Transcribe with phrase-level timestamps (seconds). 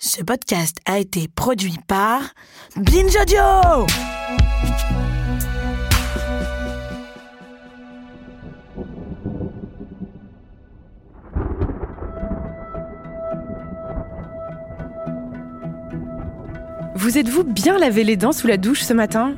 [0.00, 2.20] Ce podcast a été produit par
[2.76, 3.84] Binge Audio.
[16.94, 19.34] Vous êtes-vous bien lavé les dents sous la douche ce matin?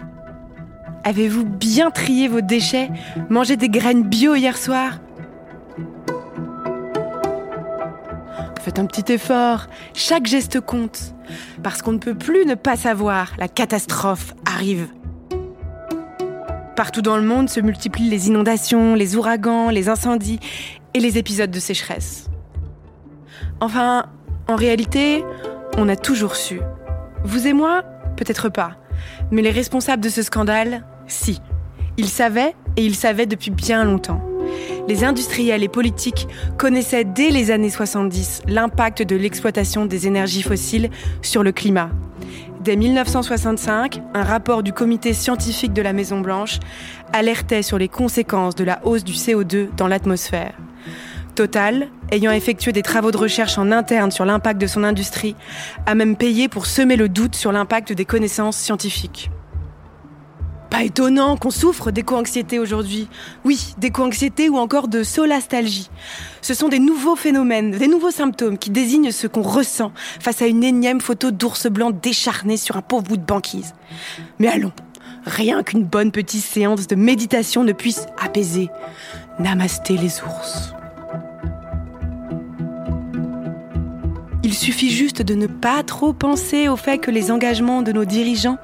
[1.05, 2.91] Avez-vous bien trié vos déchets?
[3.31, 4.99] Mangé des graines bio hier soir?
[8.63, 11.15] Faites un petit effort, chaque geste compte.
[11.63, 14.89] Parce qu'on ne peut plus ne pas savoir, la catastrophe arrive.
[16.77, 20.41] Partout dans le monde se multiplient les inondations, les ouragans, les incendies
[20.93, 22.29] et les épisodes de sécheresse.
[23.61, 24.07] Enfin,
[24.47, 25.25] en réalité,
[25.79, 26.61] on a toujours su.
[27.25, 27.83] Vous et moi,
[28.17, 28.77] peut-être pas.
[29.31, 31.41] Mais les responsables de ce scandale, si.
[31.97, 34.30] Ils savaient, et ils savaient depuis bien longtemps.
[34.89, 36.27] Les industriels et politiques
[36.59, 40.91] connaissaient dès les années 70 l'impact de l'exploitation des énergies fossiles
[41.23, 41.91] sur le climat.
[42.61, 46.59] Dès 1965, un rapport du comité scientifique de la Maison-Blanche
[47.13, 50.53] alertait sur les conséquences de la hausse du CO2 dans l'atmosphère.
[51.35, 55.37] Total, ayant effectué des travaux de recherche en interne sur l'impact de son industrie,
[55.87, 59.31] a même payé pour semer le doute sur l'impact des connaissances scientifiques.
[60.71, 63.09] Pas étonnant qu'on souffre d'éco-anxiété aujourd'hui.
[63.45, 65.91] Oui, d'éco-anxiété ou encore de solastalgie.
[66.43, 70.47] Ce sont des nouveaux phénomènes, des nouveaux symptômes qui désignent ce qu'on ressent face à
[70.47, 73.75] une énième photo d'ours blanc décharné sur un pauvre bout de banquise.
[74.39, 74.73] Mais allons,
[75.27, 78.69] rien qu'une bonne petite séance de méditation ne puisse apaiser.
[79.41, 80.73] Namasté les ours.
[84.61, 88.59] Suffit juste de ne pas trop penser au fait que les engagements de nos dirigeants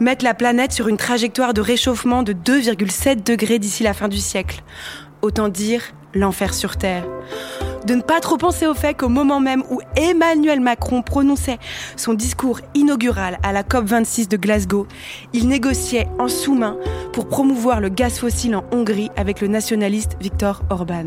[0.00, 4.18] mettent la planète sur une trajectoire de réchauffement de 2,7 degrés d'ici la fin du
[4.18, 4.64] siècle.
[5.22, 5.82] Autant dire
[6.14, 7.04] l'enfer sur Terre
[7.86, 11.58] de ne pas trop penser au fait qu'au moment même où Emmanuel Macron prononçait
[11.96, 14.86] son discours inaugural à la COP26 de Glasgow,
[15.32, 16.76] il négociait en sous-main
[17.12, 21.06] pour promouvoir le gaz fossile en Hongrie avec le nationaliste Viktor Orban.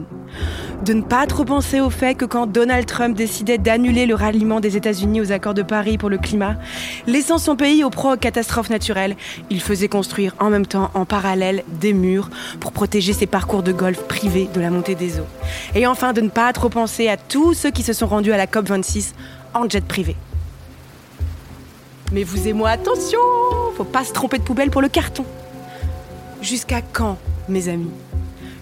[0.86, 4.62] De ne pas trop penser au fait que quand Donald Trump décidait d'annuler le ralliement
[4.62, 6.56] des États-Unis aux accords de Paris pour le climat,
[7.06, 9.18] laissant son pays aux pro-catastrophes naturelles,
[9.50, 12.30] il faisait construire en même temps en parallèle des murs
[12.62, 15.28] pour protéger ses parcours de golf privés de la montée des eaux.
[15.76, 18.38] Et enfin de ne pas trop penser à tous ceux qui se sont rendus à
[18.38, 19.14] la COP26
[19.54, 20.16] en jet privé.
[22.12, 23.20] Mais vous et moi, attention
[23.76, 25.26] Faut pas se tromper de poubelle pour le carton.
[26.42, 27.92] Jusqu'à quand, mes amis?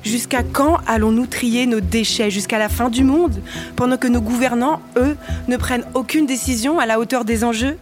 [0.04, 3.42] Jusqu'à quand allons-nous trier nos déchets Jusqu'à la fin du monde
[3.76, 5.16] Pendant que nos gouvernants, eux,
[5.48, 7.78] ne prennent aucune décision à la hauteur des enjeux?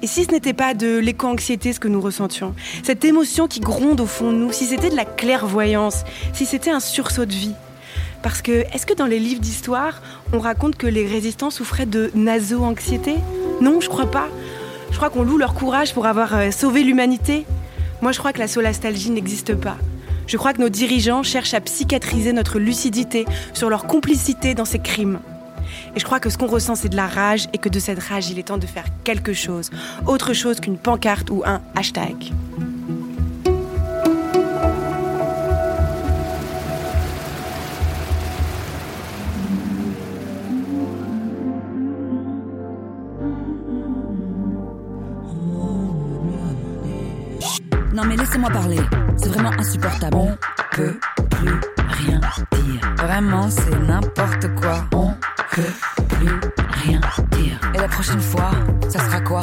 [0.00, 4.00] Et si ce n'était pas de l'éco-anxiété ce que nous ressentions Cette émotion qui gronde
[4.00, 7.54] au fond de nous Si c'était de la clairvoyance Si c'était un sursaut de vie
[8.22, 10.02] parce que, est-ce que dans les livres d'histoire,
[10.32, 13.16] on raconte que les résistants souffraient de naso-anxiété?
[13.60, 14.28] Non, je crois pas.
[14.90, 17.46] Je crois qu'on loue leur courage pour avoir euh, sauvé l'humanité.
[18.00, 19.76] Moi, je crois que la solastalgie n'existe pas.
[20.26, 23.24] Je crois que nos dirigeants cherchent à psychiatriser notre lucidité
[23.54, 25.20] sur leur complicité dans ces crimes.
[25.96, 27.98] Et je crois que ce qu'on ressent, c'est de la rage et que de cette
[27.98, 29.70] rage, il est temps de faire quelque chose.
[30.06, 32.32] Autre chose qu'une pancarte ou un hashtag.
[47.98, 48.78] Non mais laissez-moi parler.
[49.16, 50.16] C'est vraiment insupportable.
[50.16, 50.38] On
[50.70, 50.94] peut
[51.30, 52.20] plus rien
[52.52, 52.94] dire.
[52.96, 54.84] Vraiment, c'est n'importe quoi.
[54.94, 55.12] On
[55.50, 56.40] peut plus
[56.84, 57.00] rien
[57.32, 57.58] dire.
[57.74, 58.52] Et la prochaine fois,
[58.88, 59.40] ça sera quoi?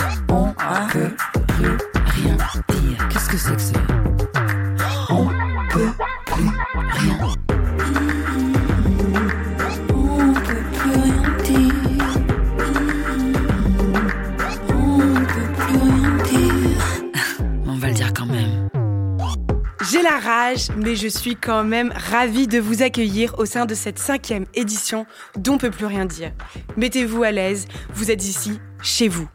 [20.85, 25.07] Mais je suis quand même ravie de vous accueillir au sein de cette cinquième édition
[25.35, 26.31] d'On peut plus rien dire.
[26.78, 27.66] Mettez-vous à l'aise,
[27.96, 29.28] vous êtes ici, chez vous.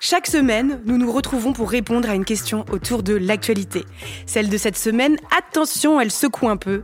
[0.00, 3.84] Chaque semaine, nous nous retrouvons pour répondre à une question autour de l'actualité.
[4.26, 6.82] Celle de cette semaine, attention, elle secoue un peu.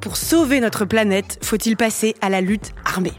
[0.00, 3.14] Pour sauver notre planète, faut-il passer à la lutte armée?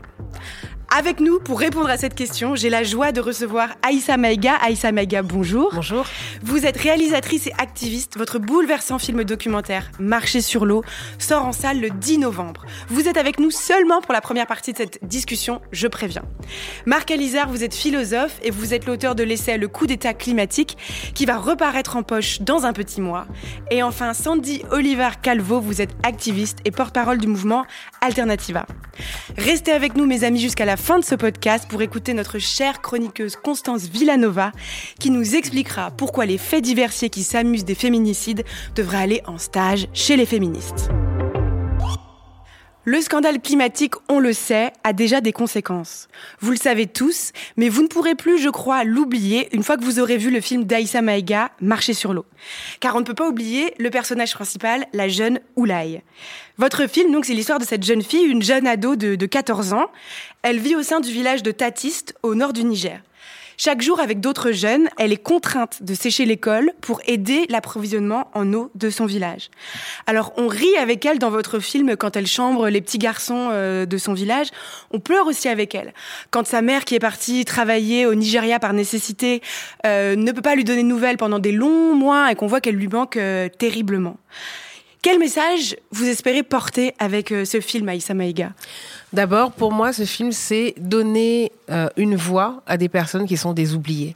[0.95, 4.55] Avec nous, pour répondre à cette question, j'ai la joie de recevoir Aïssa Maïga.
[4.55, 5.71] Aïssa Maïga, bonjour.
[5.75, 6.05] Bonjour.
[6.41, 8.17] Vous êtes réalisatrice et activiste.
[8.17, 10.83] Votre bouleversant film documentaire Marcher sur l'eau
[11.19, 12.65] sort en salle le 10 novembre.
[12.87, 16.23] Vous êtes avec nous seulement pour la première partie de cette discussion, je préviens.
[16.87, 20.77] Marc Alizard, vous êtes philosophe et vous êtes l'auteur de l'essai Le coup d'état climatique
[21.13, 23.27] qui va reparaître en poche dans un petit mois.
[23.69, 27.65] Et enfin, Sandy Oliver Calvo, vous êtes activiste et porte-parole du mouvement
[28.01, 28.65] Alternativa.
[29.37, 32.81] Restez avec nous, mes amis, jusqu'à la fin de ce podcast pour écouter notre chère
[32.81, 34.51] chroniqueuse Constance Villanova
[34.99, 38.45] qui nous expliquera pourquoi les faits diversiers qui s'amusent des féminicides
[38.75, 40.89] devraient aller en stage chez les féministes.
[42.91, 46.07] Le scandale climatique, on le sait, a déjà des conséquences.
[46.39, 49.83] Vous le savez tous, mais vous ne pourrez plus, je crois, l'oublier une fois que
[49.83, 52.25] vous aurez vu le film d'Aïssa Maïga, Marcher sur l'eau.
[52.79, 56.01] Car on ne peut pas oublier le personnage principal, la jeune Oulaye.
[56.57, 59.73] Votre film, donc, c'est l'histoire de cette jeune fille, une jeune ado de, de 14
[59.73, 59.91] ans.
[60.41, 63.03] Elle vit au sein du village de Tatiste, au nord du Niger.
[63.61, 68.53] Chaque jour, avec d'autres jeunes, elle est contrainte de sécher l'école pour aider l'approvisionnement en
[68.53, 69.49] eau de son village.
[70.07, 73.85] Alors, on rit avec elle dans votre film quand elle chambre les petits garçons euh,
[73.85, 74.47] de son village.
[74.91, 75.93] On pleure aussi avec elle.
[76.31, 79.41] Quand sa mère, qui est partie travailler au Nigeria par nécessité,
[79.85, 82.61] euh, ne peut pas lui donner de nouvelles pendant des longs mois et qu'on voit
[82.61, 84.15] qu'elle lui manque euh, terriblement.
[85.01, 88.51] Quel message vous espérez porter avec euh, ce film, Aïssa Maïga?
[89.13, 93.53] D'abord, pour moi, ce film, c'est donner euh, une voix à des personnes qui sont
[93.53, 94.13] des oubliées,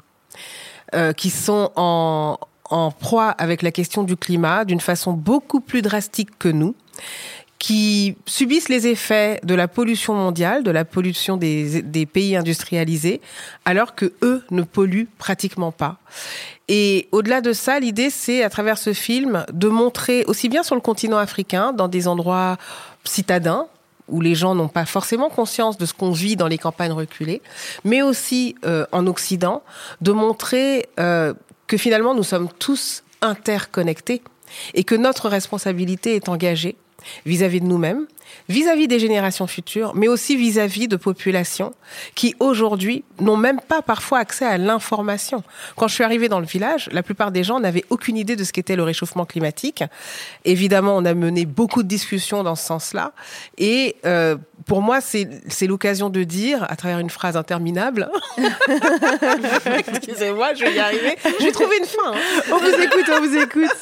[0.93, 2.37] euh, qui sont en,
[2.69, 6.75] en proie avec la question du climat d'une façon beaucoup plus drastique que nous
[7.63, 13.21] qui subissent les effets de la pollution mondiale, de la pollution des, des, pays industrialisés,
[13.63, 15.95] alors que eux ne polluent pratiquement pas.
[16.67, 20.75] Et au-delà de ça, l'idée, c'est à travers ce film de montrer aussi bien sur
[20.75, 22.57] le continent africain, dans des endroits
[23.05, 23.67] citadins,
[24.09, 27.41] où les gens n'ont pas forcément conscience de ce qu'on vit dans les campagnes reculées,
[27.85, 29.63] mais aussi euh, en Occident,
[30.01, 31.33] de montrer euh,
[31.67, 34.21] que finalement nous sommes tous interconnectés
[34.73, 36.75] et que notre responsabilité est engagée
[37.25, 38.07] vis-à-vis de nous-mêmes,
[38.49, 41.73] vis-à-vis des générations futures, mais aussi vis-à-vis de populations
[42.15, 45.43] qui aujourd'hui n'ont même pas parfois accès à l'information.
[45.75, 48.43] Quand je suis arrivée dans le village, la plupart des gens n'avaient aucune idée de
[48.43, 49.83] ce qu'était le réchauffement climatique.
[50.45, 53.13] Évidemment, on a mené beaucoup de discussions dans ce sens-là.
[53.57, 54.35] Et euh,
[54.65, 58.09] pour moi, c'est l'occasion de dire, à travers une phrase interminable,
[59.87, 62.13] excusez-moi, je vais y arriver, je vais trouver une fin.
[62.13, 62.41] Hein.
[62.51, 63.75] On vous écoute, on vous écoute.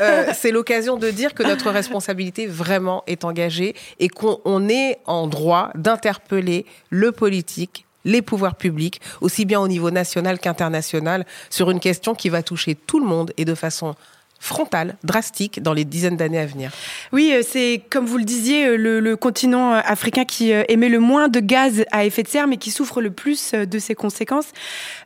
[0.00, 5.26] Euh, c'est l'occasion de dire que notre responsabilité vraiment est engagée et qu'on est en
[5.26, 11.80] droit d'interpeller le politique, les pouvoirs publics, aussi bien au niveau national qu'international, sur une
[11.80, 13.94] question qui va toucher tout le monde et de façon
[14.42, 16.72] frontale, drastique dans les dizaines d'années à venir.
[17.12, 20.88] Oui, euh, c'est comme vous le disiez, euh, le, le, continent euh, africain qui émet
[20.88, 23.94] le moins de gaz à effet de serre, mais qui souffre le plus de ses
[23.94, 24.48] conséquences.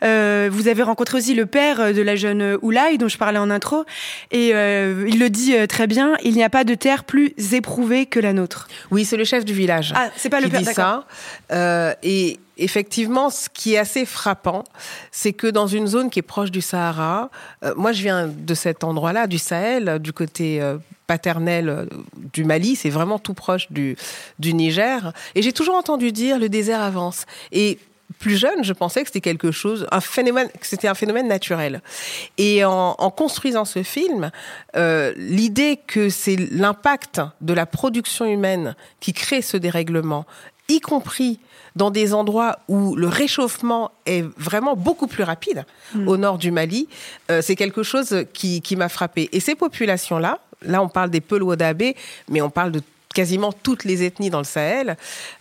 [0.02, 3.50] Euh, vous avez rencontré aussi le père de la jeune Oulaï, dont je parlais en
[3.50, 3.84] intro,
[4.30, 8.06] et euh, il le dit très bien, il n'y a pas de terre plus éprouvée
[8.06, 8.68] que la nôtre.
[8.90, 9.92] Oui, c'est le chef du village.
[9.94, 11.04] Ah, c'est pas qui le père, dit ça.
[11.52, 14.64] Euh, et effectivement, ce qui est assez frappant,
[15.11, 17.31] c'est que dans une zone qui est proche du Sahara,
[17.64, 21.85] euh, moi je viens de cet endroit-là, du Sahel, du côté euh, paternel euh,
[22.32, 23.97] du Mali, c'est vraiment tout proche du,
[24.41, 27.26] Niger, et j'ai toujours entendu dire le désert avance.
[27.53, 27.79] Et
[28.19, 31.82] plus jeune, je pensais que c'était quelque chose, un phénomène, que c'était un phénomène naturel.
[32.38, 34.31] Et en, construisant ce film,
[34.75, 40.25] l'idée que c'est l'impact de la production humaine qui crée ce dérèglement,
[40.68, 41.38] y compris
[41.74, 45.64] dans des endroits où le réchauffement est vraiment beaucoup plus rapide,
[45.94, 46.08] mmh.
[46.08, 46.88] au nord du Mali,
[47.30, 49.28] euh, c'est quelque chose qui, qui m'a frappé.
[49.32, 51.94] Et ces populations-là, là on parle des Peul-Wodabé,
[52.28, 52.80] mais on parle de
[53.14, 54.96] quasiment toutes les ethnies dans le Sahel,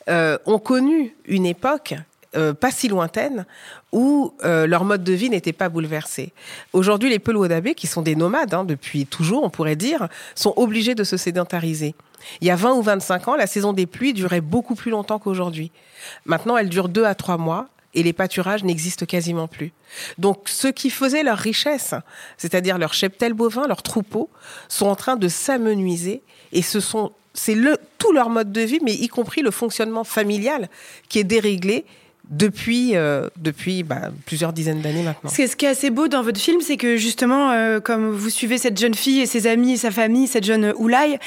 [0.08, 1.96] euh, ont connu une époque
[2.36, 3.46] euh, pas si lointaine
[3.94, 6.34] où euh, leur mode de vie n'était pas bouleversé.
[6.74, 10.96] Aujourd'hui, les Peul-Wodabé, qui sont des nomades hein, depuis toujours, on pourrait dire, sont obligés
[10.96, 11.96] de se sédentariser.
[12.42, 15.20] Il y a 20 ou 25 ans, la saison des pluies durait beaucoup plus longtemps
[15.20, 15.72] qu'aujourd'hui.
[16.26, 19.72] Maintenant, elle dure deux à trois mois et les pâturages n'existent quasiment plus.
[20.18, 21.96] Donc, ceux qui faisaient leur richesse,
[22.38, 24.30] c'est-à-dire leur cheptel bovin, leurs troupeaux,
[24.68, 28.80] sont en train de s'amenuiser et ce sont c'est le tout leur mode de vie,
[28.82, 30.70] mais y compris le fonctionnement familial
[31.10, 31.86] qui est déréglé
[32.30, 35.30] depuis, euh, depuis bah, plusieurs dizaines d'années maintenant.
[35.30, 38.58] Ce qui est assez beau dans votre film, c'est que justement, euh, comme vous suivez
[38.58, 41.20] cette jeune fille et ses amis et sa famille, cette jeune Oulaï,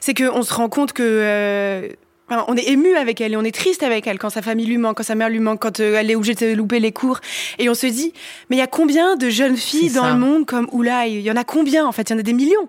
[0.00, 1.02] c'est qu'on se rend compte que...
[1.02, 1.88] Euh,
[2.30, 4.78] on est ému avec elle et on est triste avec elle quand sa famille lui
[4.78, 7.20] manque, quand sa mère lui manque, quand euh, elle est obligée de louper les cours.
[7.58, 8.12] Et on se dit,
[8.48, 11.30] mais il y a combien de jeunes filles dans le monde comme Oulaï Il y
[11.30, 12.08] en a combien en fait?
[12.10, 12.68] Il y en a des millions,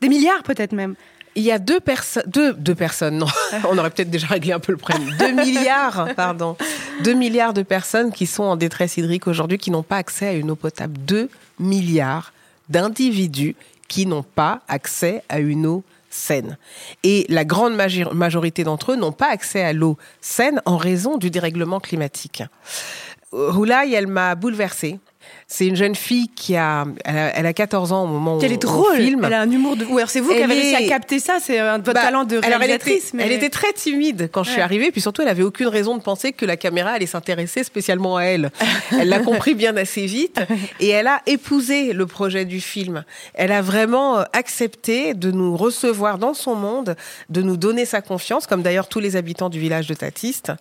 [0.00, 0.94] des milliards peut-être même.
[1.36, 3.26] Il y a deux personnes, deux, deux personnes, non,
[3.68, 5.08] on aurait peut-être déjà réglé un peu le problème.
[5.18, 6.56] Deux milliards, pardon,
[7.04, 10.32] deux milliards de personnes qui sont en détresse hydrique aujourd'hui, qui n'ont pas accès à
[10.32, 10.94] une eau potable.
[10.98, 12.32] Deux milliards
[12.68, 13.54] d'individus
[13.88, 16.58] qui n'ont pas accès à une eau saine.
[17.04, 21.30] Et la grande majorité d'entre eux n'ont pas accès à l'eau saine en raison du
[21.30, 22.42] dérèglement climatique.
[23.32, 24.98] Houlaï, elle m'a bouleversée
[25.52, 28.40] C'est une jeune fille qui a elle, a, elle a 14 ans au moment où
[28.40, 29.00] Elle est drôle.
[29.00, 29.84] Elle a un humour de.
[29.84, 31.38] Ou alors c'est vous qui avez réussi à capter ça.
[31.40, 33.14] C'est un votre Bah, talent de alors, elle était, réalisatrice.
[33.14, 33.24] mais...
[33.24, 36.02] elle était très timide quand je suis arrivée, puis surtout, elle avait aucune raison de
[36.02, 38.52] penser que la caméra allait s'intéresser spécialement à elle.
[38.92, 40.40] Elle l'a compris bien assez vite,
[40.78, 43.02] et elle a épousé le projet du film.
[43.34, 46.94] Elle a vraiment euh, accepté de nous recevoir dans son monde,
[47.28, 50.52] de nous donner sa confiance, comme d'ailleurs tous les habitants du village de Tatiste.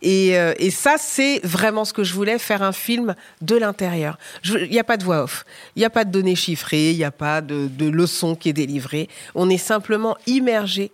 [0.00, 4.16] Et, euh, et ça, c'est vraiment ce que je voulais, faire un film de l'intérieur.
[4.44, 5.44] Il n'y a pas de voix off,
[5.76, 8.48] il n'y a pas de données chiffrées, il n'y a pas de, de leçon qui
[8.48, 9.08] est délivrée.
[9.34, 10.90] On est simplement immergé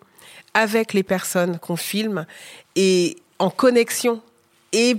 [0.54, 2.26] avec les personnes qu'on filme
[2.74, 4.22] et en connexion
[4.72, 4.96] et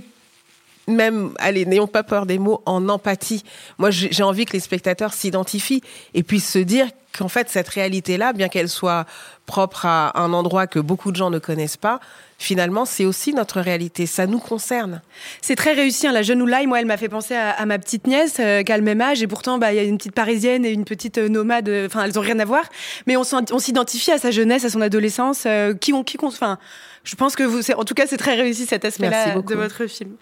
[0.88, 3.44] même, allez, n'ayons pas peur des mots, en empathie.
[3.78, 5.82] Moi, j'ai envie que les spectateurs s'identifient
[6.14, 9.04] et puissent se dire qu'en fait, cette réalité-là, bien qu'elle soit
[9.46, 12.00] propre à un endroit que beaucoup de gens ne connaissent pas,
[12.38, 14.06] finalement, c'est aussi notre réalité.
[14.06, 15.02] Ça nous concerne.
[15.40, 16.06] C'est très réussi.
[16.06, 16.12] hein.
[16.12, 18.76] La jeune Oulaï, moi, elle m'a fait penser à, ma petite nièce, euh, qui a
[18.76, 21.18] le même âge, et pourtant, bah, il y a une petite parisienne et une petite
[21.18, 21.68] euh, nomade.
[21.68, 22.64] euh, Enfin, elles ont rien à voir,
[23.06, 26.58] mais on, s'identifie à sa jeunesse, à son adolescence, euh, qui on, qui Enfin,
[27.04, 29.54] je pense que vous, en tout cas, c'est très réussi cet aspect-là beaucoup.
[29.54, 30.16] de votre film.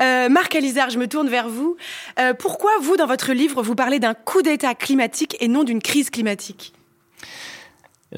[0.00, 1.76] Euh, Marc Alizard, je me tourne vers vous.
[2.18, 5.82] Euh, pourquoi vous, dans votre livre, vous parlez d'un coup d'État climatique et non d'une
[5.82, 6.72] crise climatique?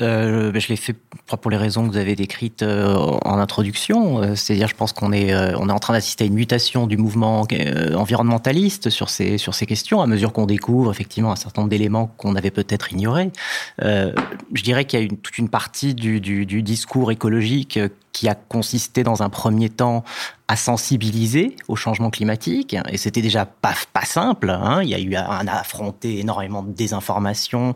[0.03, 0.97] Euh, ben, je l'ai fait
[1.41, 4.23] pour les raisons que vous avez décrites euh, en introduction.
[4.23, 6.97] Euh, C'est-à-dire, je pense qu'on est, on est en train d'assister à une mutation du
[6.97, 7.47] mouvement
[7.95, 12.09] environnementaliste sur ces, sur ces questions, à mesure qu'on découvre effectivement un certain nombre d'éléments
[12.17, 13.31] qu'on avait peut-être ignorés.
[13.81, 17.79] Je dirais qu'il y a une, toute une partie du, du, discours écologique
[18.13, 20.05] qui a consisté dans un premier temps
[20.47, 22.77] à sensibiliser au changement climatique.
[22.91, 24.51] Et c'était déjà pas, pas simple.
[24.51, 24.83] Hein.
[24.83, 27.75] Il y a eu à affronter énormément de désinformation,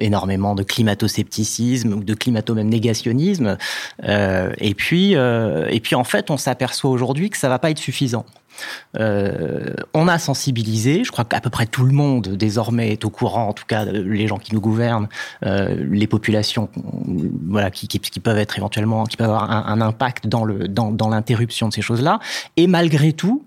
[0.00, 3.56] énormément de climato-scepticisme ou de climato-même négationnisme.
[4.04, 7.70] Euh, et puis, euh, et puis en fait, on s'aperçoit aujourd'hui que ça va pas
[7.70, 8.26] être suffisant.
[8.98, 13.10] Euh, on a sensibilisé, je crois qu'à peu près tout le monde désormais est au
[13.10, 15.08] courant, en tout cas les gens qui nous gouvernent,
[15.42, 16.70] les populations,
[17.48, 20.68] voilà, qui, qui, qui peuvent être éventuellement, qui peuvent avoir un, un impact dans le
[20.68, 22.18] dans, dans l'interruption de ces choses-là.
[22.56, 23.44] Et malgré tout,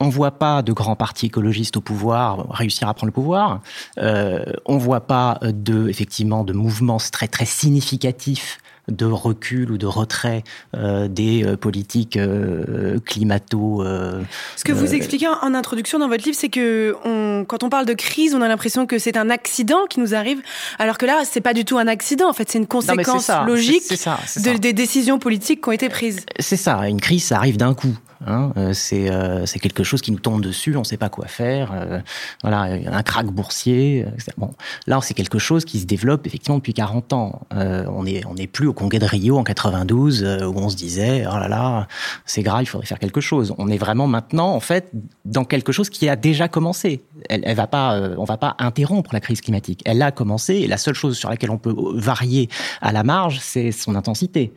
[0.00, 3.60] on voit pas de grands partis écologistes au pouvoir réussir à prendre le pouvoir.
[3.98, 8.58] Euh, on voit pas de effectivement de mouvements très très significatifs
[8.88, 10.44] de recul ou de retrait
[10.76, 13.82] euh, des euh, politiques euh, climato.
[13.82, 14.22] euh,
[14.56, 17.86] Ce que vous expliquez en, introduction dans votre livre, c'est que on, quand on parle
[17.86, 20.42] de crise, on a l'impression que c'est un accident qui nous arrive,
[20.78, 22.28] alors que là, c'est pas du tout un accident.
[22.28, 25.88] En fait, c'est une non, conséquence logique ça, de- des décisions politiques qui ont été
[25.88, 26.26] prises.
[26.38, 27.96] C'est ça, une crise, ça arrive d'un coup.
[28.26, 28.52] Hein.
[28.56, 31.26] Euh, c'est euh, c'est quelque chose qui nous tombe dessus, on ne sait pas quoi
[31.26, 31.72] faire.
[31.72, 32.00] euh,
[32.42, 34.04] voilà, un crack boursier.
[34.06, 34.32] euh, etc.
[34.36, 34.52] Bon,
[34.86, 37.42] là, c'est quelque chose qui se développe effectivement depuis 40 ans.
[37.54, 40.68] Euh, on n'est on est plus au congrès de Rio en 92 euh, où on
[40.68, 41.88] se disait oh là là,
[42.26, 43.54] c'est grave, il faudrait faire quelque chose.
[43.58, 44.90] On est vraiment maintenant en fait
[45.24, 47.02] dans quelque chose qui a déjà commencé.
[47.28, 49.82] Elle, elle va pas, on va pas interrompre la crise climatique.
[49.84, 52.48] Elle a commencé et la seule chose sur laquelle on peut varier
[52.80, 54.52] à la marge, c'est son intensité.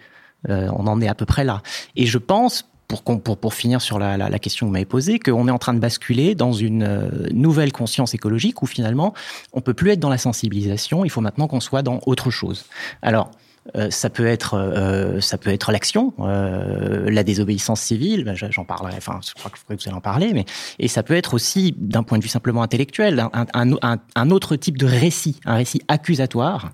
[0.49, 1.61] Euh, on en est à peu près là.
[1.95, 4.85] Et je pense, pour, pour, pour finir sur la, la, la question que vous m'avez
[4.85, 9.13] posée, qu'on est en train de basculer dans une euh, nouvelle conscience écologique où finalement,
[9.53, 12.65] on peut plus être dans la sensibilisation, il faut maintenant qu'on soit dans autre chose.
[13.01, 13.31] Alors,
[13.75, 18.23] euh, ça peut être, euh, ça peut être l'action, euh, la désobéissance civile.
[18.23, 18.95] ben, j'en parlerai.
[18.97, 20.45] Enfin, je crois que vous allez en parler, mais
[20.79, 24.55] et ça peut être aussi, d'un point de vue simplement intellectuel, un, un, un autre
[24.55, 26.71] type de récit, un récit accusatoire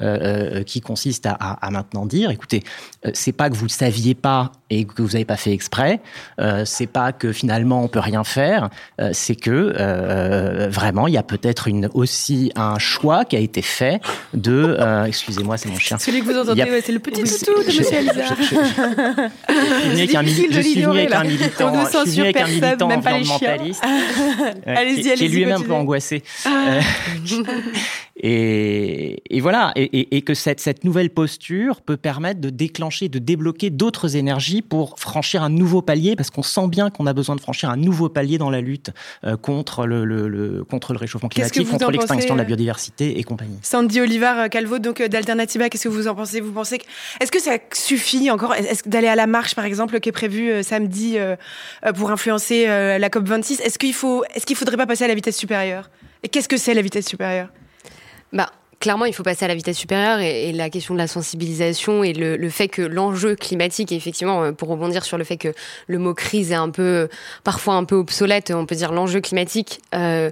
[0.00, 2.62] euh, euh, qui consiste à, à, à, maintenant dire, écoutez,
[3.04, 6.00] euh, c'est pas que vous ne saviez pas et que vous n'avez pas fait exprès,
[6.40, 8.70] euh, c'est pas que finalement on peut rien faire,
[9.12, 14.00] c'est que vraiment il y a peut-être une aussi un choix qui a été fait
[14.32, 15.98] de, excusez-moi, c'est mon chien.
[15.98, 18.36] Celui que vous entendez, a- ouais, c'est le petit toutou de Monsieur Alizard.
[18.38, 18.56] Je suis
[19.90, 23.34] venu avec un militant, je suis venu avec un militant même pas les chiens.
[23.34, 23.84] environnementaliste,
[24.66, 26.22] Allez-y, qui, qui est lui-même un peu angoissé.
[28.24, 33.08] Et, et voilà, et, et- et que cette, cette nouvelle posture peut permettre de déclencher,
[33.08, 37.12] de débloquer d'autres énergies pour franchir un nouveau palier, parce qu'on sent bien qu'on a
[37.12, 38.90] besoin de franchir un nouveau palier dans la lutte
[39.24, 43.18] euh, contre le, le- le- contre le réchauffement climatique, contre l'extinction de la euh biodiversité
[43.18, 43.58] et compagnie.
[43.62, 46.40] Sandy Olivar euh, Calvo, donc d'Alternativa, qu'est-ce que vous en pensez?
[46.40, 46.84] Vous pensez que
[47.20, 48.54] est-ce que ça suffit encore?
[48.86, 51.34] D'aller à la marche, par exemple, qui est prévue euh, samedi euh,
[51.96, 55.14] pour influencer la COP 26 Est-ce qu'il faut, est-ce qu'il faudrait pas passer à la
[55.14, 55.90] vitesse supérieure?
[56.22, 57.48] Et qu'est-ce que c'est la vitesse supérieure?
[58.32, 62.02] Bah, clairement, il faut passer à la vitesse supérieure et, la question de la sensibilisation
[62.04, 65.54] et le, fait que l'enjeu climatique, effectivement, euh, pour rebondir sur le fait que
[65.86, 67.08] le mot crise est un peu,
[67.44, 69.80] parfois un peu obsolète, on peut dire l'enjeu climatique.
[69.94, 70.30] euh,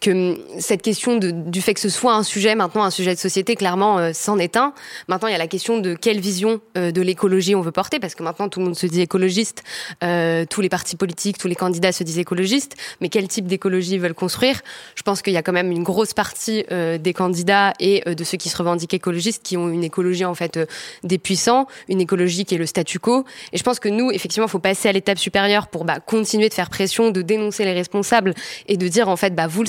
[0.00, 3.18] que hum, cette question du fait que ce soit un sujet maintenant, un sujet de
[3.18, 4.72] société, clairement, euh, s'en est un.
[5.08, 7.98] Maintenant, il y a la question de quelle vision euh, de l'écologie on veut porter,
[7.98, 9.62] parce que maintenant tout le monde se dit écologiste,
[10.02, 13.98] euh, tous les partis politiques, tous les candidats se disent écologistes, mais quel type d'écologie
[13.98, 14.60] veulent construire?
[14.94, 18.36] Je pense qu'il y a quand même une grosse partie des candidats et de ceux
[18.36, 20.58] qui se revendiquent écologistes qui ont une écologie en fait
[21.02, 23.24] des puissants, une écologie qui est le statu quo.
[23.52, 26.48] Et je pense que nous, effectivement, il faut passer à l'étape supérieure pour bah, continuer
[26.48, 28.34] de faire pression, de dénoncer les responsables
[28.68, 29.68] et de dire en fait, bah, vous le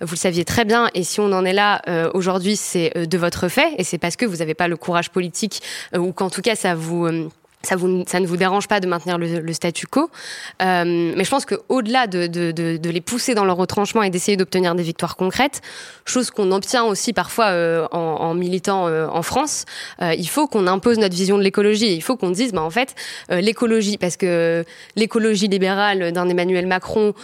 [0.00, 3.06] vous le saviez très bien, et si on en est là euh, aujourd'hui, c'est euh,
[3.06, 5.62] de votre fait, et c'est parce que vous n'avez pas le courage politique,
[5.94, 7.30] euh, ou qu'en tout cas ça vous
[7.64, 10.10] ça, vous, ça ne vous dérange pas de maintenir le, le statu quo.
[10.62, 14.10] Euh, mais je pense qu'au-delà de, de, de, de, les pousser dans leur retranchement et
[14.10, 15.60] d'essayer d'obtenir des victoires concrètes,
[16.04, 19.64] chose qu'on obtient aussi parfois euh, en, en, militant euh, en France,
[20.00, 21.94] il faut qu'on impose notre vision de l'écologie.
[21.94, 22.94] Il faut qu'on dise, bah, en fait,
[23.30, 24.64] l'écologie, parce que
[24.96, 27.14] l'écologie libérale d'un Emmanuel Macron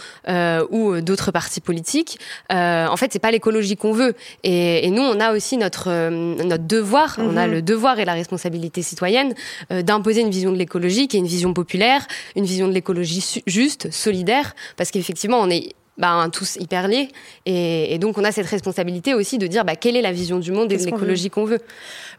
[0.69, 2.19] ou d'autres partis politiques,
[2.49, 4.13] en fait, c'est pas l'écologie qu'on veut.
[4.43, 7.53] Et, et, nous, on a aussi notre, notre devoir, on a mhm.
[7.53, 9.33] le devoir et la responsabilité citoyenne
[9.69, 13.41] d'imposer une une vision de l'écologie qui est une vision populaire, une vision de l'écologie
[13.47, 17.09] juste, solidaire, parce qu'effectivement, on est bah, tous hyper liés.
[17.45, 20.39] Et, et, donc, on a cette responsabilité aussi de dire bah, quelle est la vision
[20.39, 21.59] du monde et de l'écologie qu'on veut.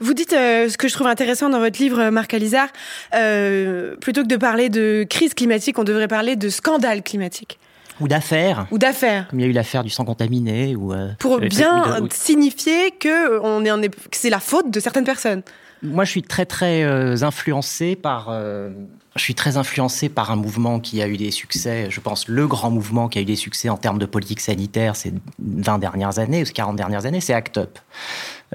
[0.00, 2.69] Vous dites euh, ce que je trouve intéressant dans votre livre, Marc Alizard,
[3.14, 7.59] euh, plutôt que de parler de crise climatique, on devrait parler de scandale climatique.
[8.00, 8.67] Ou d'affaires.
[8.71, 9.29] Ou d'affaires.
[9.29, 10.75] Comme il y a eu l'affaire du sang contaminé.
[10.75, 12.09] Ou, euh, Pour bien de...
[12.12, 15.43] signifier que, on est, que c'est la faute de certaines personnes.
[15.82, 18.28] Moi, je suis très très euh, influencé par.
[18.28, 18.70] Euh,
[19.16, 21.88] je suis très influencé par un mouvement qui a eu des succès.
[21.90, 24.94] Je pense le grand mouvement qui a eu des succès en termes de politique sanitaire
[24.94, 27.78] ces 20 dernières années ou ces 40 dernières années, c'est ACT UP.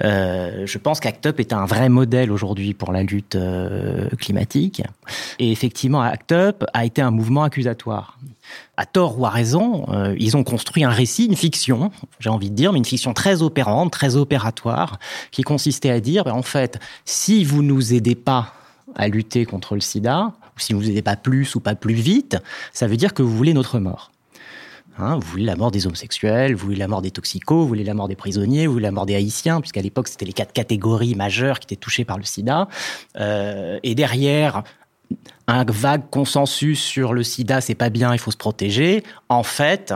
[0.04, 4.82] Euh, je pense qu'ACT UP est un vrai modèle aujourd'hui pour la lutte euh, climatique.
[5.38, 8.18] Et effectivement, ACT UP a été un mouvement accusatoire.
[8.76, 11.90] À tort ou à raison, euh, ils ont construit un récit, une fiction,
[12.20, 14.98] j'ai envie de dire, mais une fiction très opérante, très opératoire,
[15.30, 18.52] qui consistait à dire, ben, en fait, si vous nous aidez pas
[18.94, 21.94] à lutter contre le sida, ou si vous nous aidez pas plus ou pas plus
[21.94, 22.36] vite,
[22.72, 24.10] ça veut dire que vous voulez notre mort.
[24.98, 27.84] Hein, vous voulez la mort des homosexuels, vous voulez la mort des toxicos, vous voulez
[27.84, 30.54] la mort des prisonniers, vous voulez la mort des haïtiens, puisqu'à l'époque c'était les quatre
[30.54, 32.68] catégories majeures qui étaient touchées par le sida.
[33.20, 34.62] Euh, et derrière,
[35.46, 39.04] un vague consensus sur le sida, c'est pas bien, il faut se protéger.
[39.28, 39.94] En fait,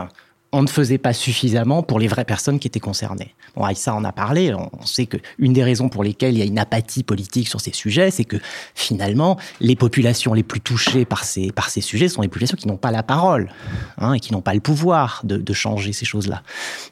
[0.53, 3.33] on ne faisait pas suffisamment pour les vraies personnes qui étaient concernées.
[3.55, 4.53] Bon, Aïssa en a parlé.
[4.53, 7.61] On sait que une des raisons pour lesquelles il y a une apathie politique sur
[7.61, 8.37] ces sujets, c'est que
[8.75, 12.67] finalement, les populations les plus touchées par ces, par ces sujets sont les populations qui
[12.67, 13.49] n'ont pas la parole
[13.97, 16.43] hein, et qui n'ont pas le pouvoir de, changer ces choses-là.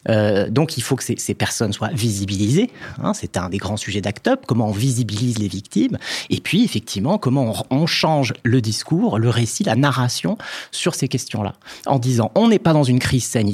[0.09, 2.69] Euh, donc, il faut que ces, personnes soient visibilisées.
[3.01, 5.97] Hein, c'est un des grands sujets d'ACT Comment on visibilise les victimes
[6.29, 10.37] et puis, effectivement, comment on, on change le discours, le récit, la narration
[10.71, 11.53] sur ces questions-là,
[11.85, 13.48] en disant on n'est pas dans une crise sanitaire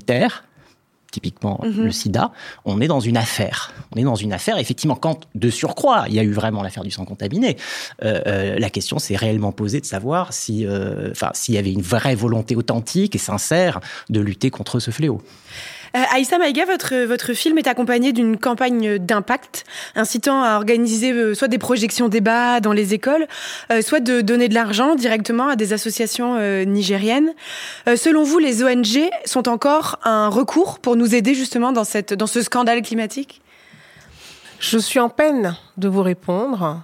[1.16, 1.84] typiquement mm -hmm.
[1.84, 2.26] le sida,
[2.66, 3.60] on est dans une affaire.
[3.92, 6.84] On est dans une affaire, effectivement, quand de surcroît, il y a eu vraiment l'affaire
[6.84, 11.56] du sang contaminé, euh, euh, la question s'est réellement posée de savoir si, euh, s'il
[11.56, 13.76] y avait une vraie volonté authentique et sincère
[14.16, 15.18] de lutter contre ce fléau.
[15.96, 19.64] Euh, Aïssa Maïga, votre, votre film est accompagné d'une campagne d'impact
[19.96, 23.28] incitant à organiser euh, soit des projections débats dans les écoles,
[23.72, 27.34] euh, soit de donner de l'argent directement à des associations euh, nigériennes.
[27.96, 32.28] Selon vous, les ONG sont encore un recours pour nous aider justement dans, cette, dans
[32.28, 33.42] ce scandale climatique?
[34.60, 36.84] Je suis en peine de vous répondre,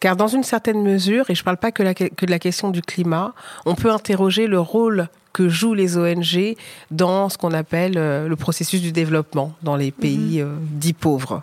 [0.00, 2.82] car dans une certaine mesure, et je ne parle pas que de la question du
[2.82, 3.34] climat,
[3.66, 6.56] on peut interroger le rôle que jouent les ONG
[6.90, 10.46] dans ce qu'on appelle euh, le processus du développement dans les pays mmh.
[10.46, 11.42] euh, dits pauvres.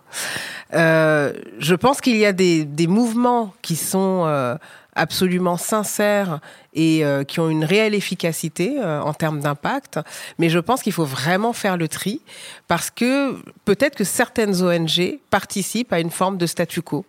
[0.73, 4.56] Euh, je pense qu'il y a des, des, mouvements qui sont euh,
[4.97, 6.39] absolument sincères
[6.73, 10.00] et euh, qui ont une réelle efficacité euh, en termes d'impact.
[10.39, 12.21] Mais je pense qu'il faut vraiment faire le tri
[12.67, 17.06] parce que peut-être que certaines ONG participent à une forme de statu quo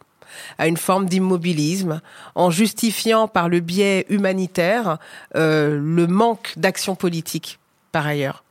[0.58, 2.00] à une forme d'immobilisme,
[2.34, 4.98] en justifiant par le biais humanitaire
[5.36, 7.58] euh, le manque d'action politique,
[7.92, 8.44] par ailleurs.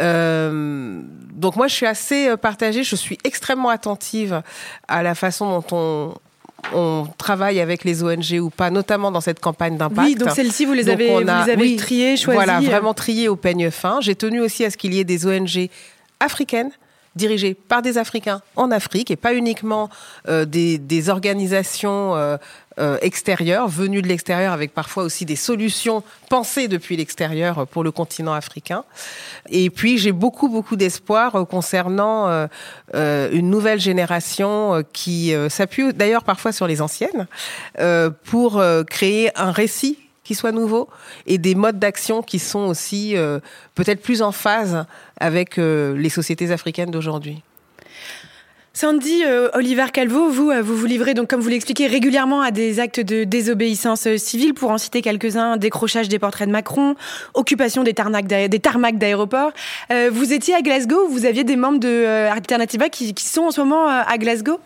[0.00, 1.00] Euh,
[1.32, 2.82] donc moi, je suis assez partagée.
[2.82, 4.42] Je suis extrêmement attentive
[4.88, 6.14] à la façon dont on
[6.72, 10.08] on travaille avec les ONG ou pas, notamment dans cette campagne d'impact.
[10.08, 12.36] Oui, donc celles-ci, vous les avez, a, vous les avez oui, triées, choisies.
[12.36, 14.00] Voilà, vraiment triées au peigne fin.
[14.00, 15.68] J'ai tenu aussi à ce qu'il y ait des ONG
[16.20, 16.70] africaines
[17.16, 19.88] dirigées par des Africains en Afrique et pas uniquement
[20.28, 22.36] euh, des, des, organisations euh,
[22.80, 27.92] euh, extérieures, venues de l'extérieur avec parfois aussi des solutions pensées depuis l'extérieur pour le
[27.92, 28.82] continent africain.
[29.48, 32.48] Et puis j'ai beaucoup beaucoup d'espoir concernant euh,
[32.96, 37.28] euh, une nouvelle génération qui s'appuie d'ailleurs parfois sur les anciennes
[38.24, 40.88] pour créer un récit qui soient nouveaux
[41.26, 43.38] et des modes d'action qui sont aussi euh,
[43.74, 44.86] peut-être plus en phase
[45.20, 47.42] avec euh, les sociétés africaines d'aujourd'hui.
[48.76, 52.98] Sandy euh, Oliver Calvo, vous, vous livrez donc, comme vous l'expliquez, régulièrement à des actes
[52.98, 54.52] de désobéissance civile.
[54.52, 56.96] Pour en citer quelques-uns, décrochage des portraits de Macron,
[57.34, 59.52] occupation des, tarmacs d'aéroports.
[60.10, 63.60] Vous étiez à Glasgow, vous aviez des membres de Alternativa qui, qui, sont en ce
[63.60, 64.58] moment à Glasgow?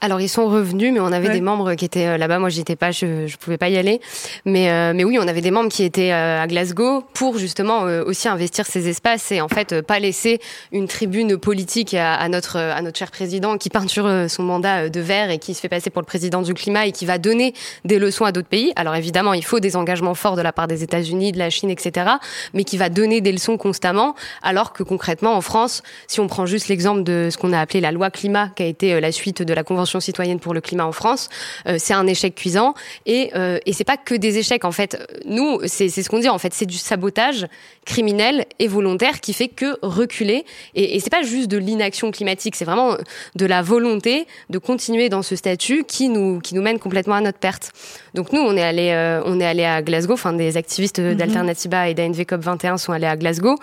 [0.00, 1.34] Alors ils sont revenus, mais on avait Ouais.
[1.34, 2.38] des membres qui étaient euh, là-bas.
[2.38, 4.00] Moi, j'y étais pas, je, je pouvais pas y aller.
[4.44, 7.86] Mais euh, mais oui, on avait des membres qui étaient euh, à Glasgow pour justement
[7.86, 10.40] euh, aussi investir ces espaces et en fait euh, pas laisser
[10.72, 14.88] une tribune politique à, à notre euh, à notre cher président qui peinture son mandat
[14.88, 17.18] de vert et qui se fait passer pour le président du climat et qui va
[17.18, 17.52] donner
[17.84, 18.72] des leçons à d'autres pays.
[18.76, 21.70] Alors évidemment, il faut des engagements forts de la part des États-Unis, de la Chine,
[21.70, 22.06] etc.
[22.54, 26.46] Mais qui va donner des leçons constamment, alors que concrètement en France, si on prend
[26.46, 29.42] juste l'exemple de ce qu'on a appelé la loi climat, qui a été la suite
[29.42, 31.28] de la Convention citoyenne pour le climat en France,
[31.66, 32.74] euh, c'est un échec cuisant.
[33.06, 34.96] Et, euh, et c'est pas que des échecs en fait.
[35.24, 37.46] Nous, c'est ce qu'on dit en fait, c'est du sabotage
[37.84, 40.44] criminel et volontaire qui fait que reculer.
[40.74, 42.96] Et, et c'est pas juste de l'inaction climatique, c'est vraiment
[43.34, 47.20] de la volonté de continuer dans ce statut qui nous qui nous mène complètement à
[47.20, 47.72] notre perte.
[48.14, 50.14] Donc nous, on est allé euh, on est allé à Glasgow.
[50.14, 53.56] Enfin, des activistes d'Alternativa et d'ANV COP 21 sont allés à Glasgow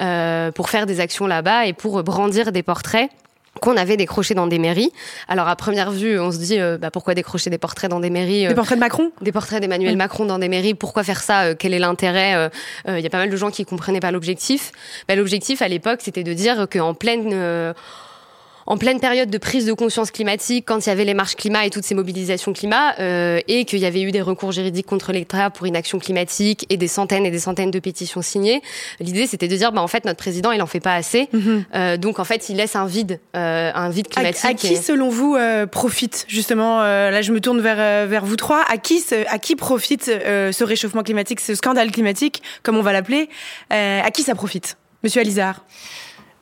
[0.00, 3.10] euh, pour faire des actions là-bas et pour brandir des portraits
[3.60, 4.92] qu'on avait décrochés dans des mairies.
[5.28, 8.10] Alors à première vue, on se dit euh, bah, pourquoi décrocher des portraits dans des
[8.10, 11.20] mairies euh, Des portraits de Macron des portraits d'Emmanuel Macron dans des mairies, pourquoi faire
[11.20, 12.48] ça euh, Quel est l'intérêt Euh,
[12.88, 14.72] euh, Il y a pas mal de gens qui comprenaient pas l'objectif.
[15.08, 17.72] Bah, l'objectif à l'époque, c'était de dire qu'en pleine euh,
[18.70, 21.64] en pleine période de prise de conscience climatique, quand il y avait les marches climat
[21.64, 25.10] et toutes ces mobilisations climat, euh, et qu'il y avait eu des recours juridiques contre
[25.10, 28.60] l'État pour inaction climatique et des centaines et des centaines de pétitions signées,
[29.00, 31.28] l'idée c'était de dire, bah en fait notre président il en fait pas assez,
[31.74, 34.44] Euh, donc en fait il laisse un vide, euh, un vide climatique.
[34.44, 35.36] à qui, et- selon vous,
[35.72, 38.62] profite justement Là, je me tourne vers vers vous trois.
[38.68, 42.92] À qui ce- à qui profite ce réchauffement climatique, ce scandale climatique, comme on va
[42.92, 43.30] l'appeler
[43.70, 45.64] À qui ça profite, Monsieur Alizard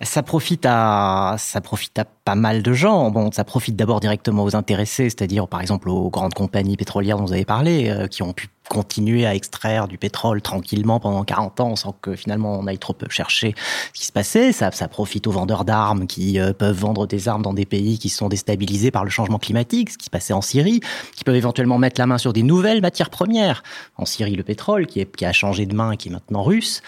[0.02, 3.10] Ça profite à ça profite à pas mal de gens.
[3.10, 7.24] Bon, ça profite d'abord directement aux intéressés, c'est-à-dire par exemple aux grandes compagnies pétrolières dont
[7.24, 11.60] vous avez parlé, euh, qui ont pu continuer à extraire du pétrole tranquillement pendant 40
[11.60, 13.54] ans sans que finalement on aille trop chercher
[13.92, 14.52] ce qui se passait.
[14.52, 17.98] Ça, ça profite aux vendeurs d'armes qui euh, peuvent vendre des armes dans des pays
[17.98, 20.80] qui sont déstabilisés par le changement climatique, ce qui se passait en Syrie,
[21.14, 23.62] qui peuvent éventuellement mettre la main sur des nouvelles matières premières.
[23.96, 26.82] En Syrie, le pétrole qui, est, qui a changé de main qui est maintenant russe.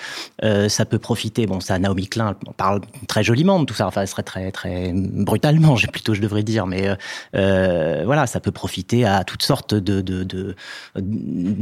[0.45, 4.05] Euh, ça peut profiter, bon, ça, Naomi Klein parle très joliment de tout ça, enfin,
[4.07, 6.95] ce serait très, très brutalement, j'ai plutôt, je devrais dire, mais euh,
[7.35, 10.55] euh, voilà, ça peut profiter à toutes sortes de, de, de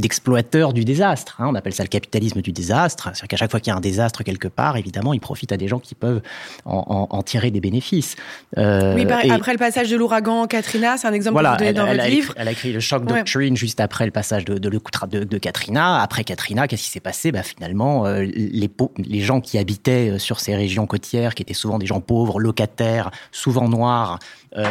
[0.07, 1.35] d'exploiteurs du désastre.
[1.39, 3.09] Hein, on appelle ça le capitalisme du désastre.
[3.13, 5.57] C'est-à-dire qu'à chaque fois qu'il y a un désastre quelque part, évidemment, il profite à
[5.57, 6.21] des gens qui peuvent
[6.65, 8.15] en, en, en tirer des bénéfices.
[8.57, 11.57] Euh, Oui, et- après le passage de l'ouragan Katrina, c'est un exemple voilà, que vous
[11.59, 12.29] donnez elle, dans elle votre a livre.
[12.31, 13.17] écrit, elle a écrit le choc Ouais.
[13.17, 16.01] doctrine juste après le passage de, de, de, de Katrina.
[16.01, 17.31] Après Katrina, qu'est-ce qui s'est passé?
[17.33, 21.79] Bah, Finalement, euh, les, gens qui habitaient euh, sur ces régions côtières, qui étaient souvent
[21.79, 24.19] des gens pauvres, locataires, souvent noirs,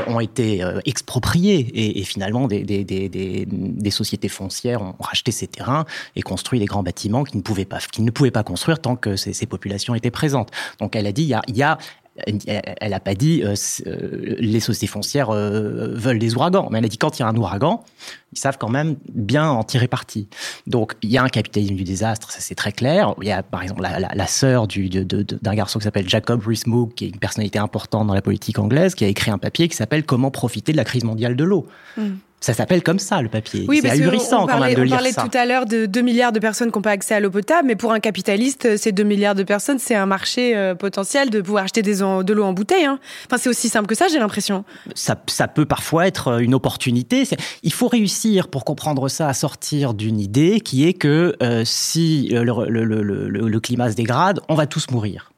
[0.06, 1.58] ont été euh, expropriés.
[1.74, 5.84] Et, et finalement, des, des, des, des, sociétés foncières ont racheté ces terrains
[6.16, 9.16] et construit des grands bâtiments qu'ils ne pouvaient pas, ne pouvaient pas construire tant que
[9.16, 10.50] ces, ces populations étaient présentes.
[10.80, 11.78] Donc elle a dit, il y a, y a
[12.26, 13.54] elle n'a pas dit euh,
[13.86, 17.24] euh, les sociétés foncières euh, veulent des ouragans, mais elle a dit quand il y
[17.24, 17.84] a un ouragan,
[18.32, 20.28] ils savent quand même bien en tirer parti.
[20.66, 23.14] Donc il y a un capitalisme du désastre, ça c'est très clair.
[23.20, 27.08] Il y a par exemple la, sœur d'un garçon qui s'appelle Jacob Rees-Mogg, qui est
[27.08, 30.30] une personnalité importante dans la politique anglaise, qui a écrit un papier qui s'appelle Comment
[30.30, 31.66] profiter de la crise mondiale de l'eau.
[31.96, 32.14] Mm.
[32.38, 33.64] Ça s'appelle comme ça le papier.
[33.66, 35.22] Oui, c'est ahurissant on quand parlait, même de on lire parlait ça.
[35.22, 37.66] tout à l'heure de 2 milliards de personnes qui n'ont pas accès à l'eau potable,
[37.66, 41.40] mais pour un capitaliste, ces 2 milliards de personnes, c'est un marché euh, potentiel de
[41.40, 42.84] pouvoir acheter des en- de l'eau en bouteille.
[42.84, 42.98] hein.
[43.26, 44.64] Enfin, c'est aussi simple que ça, j'ai l'impression.
[44.94, 47.24] ça, ça peut parfois être une opportunité.
[47.62, 52.28] Il faut réussir pour comprendre ça à sortir d'une idée qui est que euh, si
[52.30, 55.32] le, le, le, le, le climat se dégrade, on va tous mourir.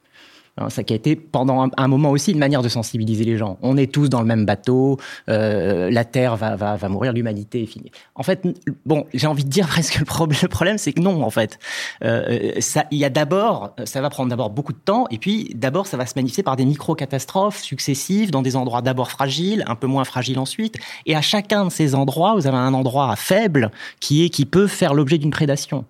[0.68, 3.58] Ça qui a été pendant un, moment aussi une manière de sensibiliser les gens.
[3.62, 7.92] On est tous dans le même bateau, euh, la Terre va, mourir, l'humanité est finie.
[8.14, 8.42] En fait,
[8.84, 10.04] bon, j'ai envie de dire presque le
[10.48, 11.58] problème, c'est que non, en fait.
[12.04, 15.52] Euh, ça, il y a d'abord, ça va prendre d'abord beaucoup de temps, et puis
[15.54, 19.76] d'abord ça va se manifester par des micro-catastrophes successives dans des endroits d'abord fragiles, un
[19.76, 23.70] peu moins fragiles ensuite, et à chacun de ces endroits, vous avez un endroit faible
[24.00, 25.84] qui est qui peut faire l'objet d'une prédation.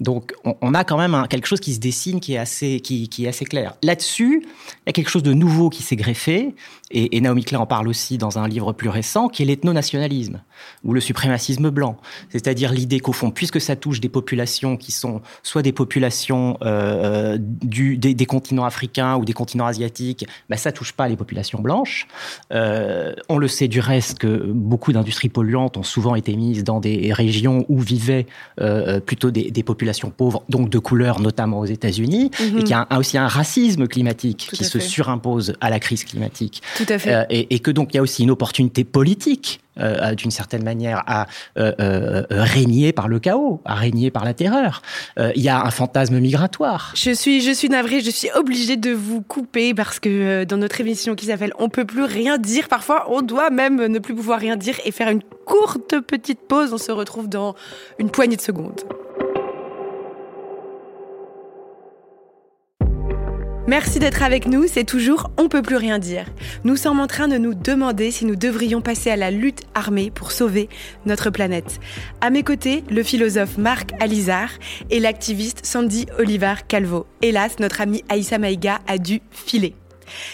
[0.00, 3.28] Donc on, a quand même quelque chose qui se dessine qui est assez qui est
[3.28, 3.74] assez clair.
[3.82, 4.42] Là-dessus il
[4.86, 6.54] y a quelque chose de nouveau qui s'est greffé,
[6.90, 10.40] et, et, Naomi Klein en parle aussi dans un livre plus récent, qui est l'ethno-nationalisme,
[10.84, 11.96] ou le suprémacisme blanc.
[12.30, 17.38] C'est-à-dire l'idée qu'au fond, puisque ça touche des populations qui sont soit des populations euh,
[17.40, 21.60] du, des, des, continents africains ou des continents asiatiques, ben ça touche pas les populations
[21.60, 22.06] blanches.
[22.52, 26.80] Euh, on le sait du reste que beaucoup d'industries polluantes ont souvent été mises dans
[26.80, 28.26] des régions où vivaient
[28.60, 32.58] euh, plutôt des, des, populations pauvres, donc de couleur, notamment aux États-Unis, mm -hmm.
[32.58, 34.84] et qu'il y a un, aussi un racisme climatique Tout qui se fait.
[34.84, 36.62] surimpose à la crise climatique.
[36.80, 37.14] Tout à fait.
[37.14, 39.60] Euh, et, et, que donc il y a aussi une opportunité politique.
[39.80, 44.34] Euh, d'une certaine manière à euh, euh, régner par le chaos, à régner par la
[44.34, 44.82] terreur.
[45.16, 46.92] Il y a un fantasme migratoire.
[46.96, 50.80] Je suis, je suis navrée, je suis obligée de vous couper parce que dans notre
[50.80, 54.40] émission qui s'appelle On peut plus rien dire, parfois on doit même ne plus pouvoir
[54.40, 56.72] rien dire et faire une courte petite pause.
[56.72, 57.54] On se retrouve dans
[57.98, 58.80] une poignée de secondes.
[63.70, 66.26] Merci d'être avec nous, c'est toujours On peut plus rien dire.
[66.64, 70.10] Nous sommes en train de nous demander si nous devrions passer à la lutte armée
[70.10, 70.68] pour sauver
[71.06, 71.78] notre planète.
[72.20, 74.50] À mes côtés, le philosophe Marc Alizar
[74.90, 77.06] et l'activiste Sandy Olivar Calvo.
[77.22, 79.76] Hélas, notre ami Aïssa Maïga a dû filer.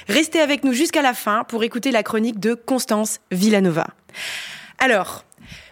[0.08, 3.88] Restez avec nous jusqu'à la fin pour écouter la chronique de Constance Villanova.
[4.78, 5.25] Alors,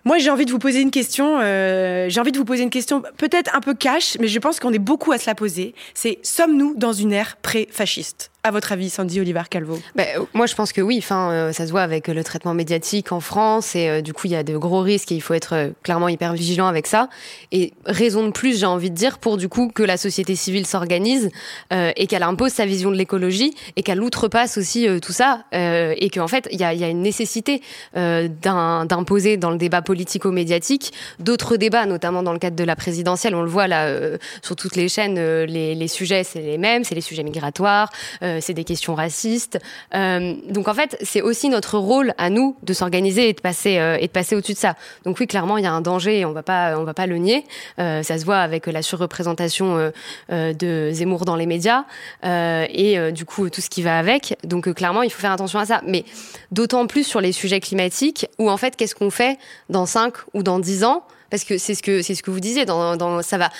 [0.04, 1.38] moi, j'ai envie de vous poser une question.
[1.40, 4.60] Euh, j'ai envie de vous poser une question peut-être un peu cash, mais je pense
[4.60, 5.74] qu'on est beaucoup à se la poser.
[5.94, 8.30] C'est sommes-nous dans une ère pré-fasciste?
[8.44, 10.98] À votre avis, Sandy Oliver Calvo ben, Moi, je pense que oui.
[10.98, 13.74] Enfin, euh, ça se voit avec le traitement médiatique en France.
[13.74, 15.70] Et euh, du coup, il y a de gros risques et il faut être euh,
[15.82, 17.08] clairement hyper vigilant avec ça.
[17.52, 20.66] Et raison de plus, j'ai envie de dire, pour du coup que la société civile
[20.66, 21.30] s'organise
[21.72, 25.44] euh, et qu'elle impose sa vision de l'écologie et qu'elle outrepasse aussi euh, tout ça.
[25.52, 27.62] et qu'en fait, il y a, y a, une nécessité
[27.94, 33.34] d'imposer dans le débat politico-médiatique d'autres débats, notamment dans le cadre de la présidentielle.
[33.34, 33.88] On le voit là
[34.42, 36.84] sur toutes les chaînes, les, les, sujets, c'est les mêmes.
[36.84, 37.90] C'est les sujets migratoires
[38.40, 39.58] c'est des questions racistes.
[39.94, 43.78] Euh, donc en fait, c'est aussi notre rôle à nous de s'organiser et de passer
[43.78, 44.76] euh, et de passer au-dessus de ça.
[45.04, 47.16] Donc oui, clairement, il y a un danger on va pas on va pas le
[47.16, 47.44] nier.
[47.78, 49.90] Euh, ça se voit avec la surreprésentation euh,
[50.30, 51.84] euh, de Zemmour dans les médias
[52.22, 54.36] et du coup tout ce qui va avec.
[54.44, 55.80] Donc clairement, il faut faire attention à ça.
[55.86, 56.04] Mais
[56.50, 60.42] d'autant plus sur les sujets climatiques où en fait, qu'est-ce qu'on fait dans 5 ou
[60.42, 61.04] dans 10 ans?
[61.30, 63.50] Parce que c'est ce que c'est ce que vous disiez ça va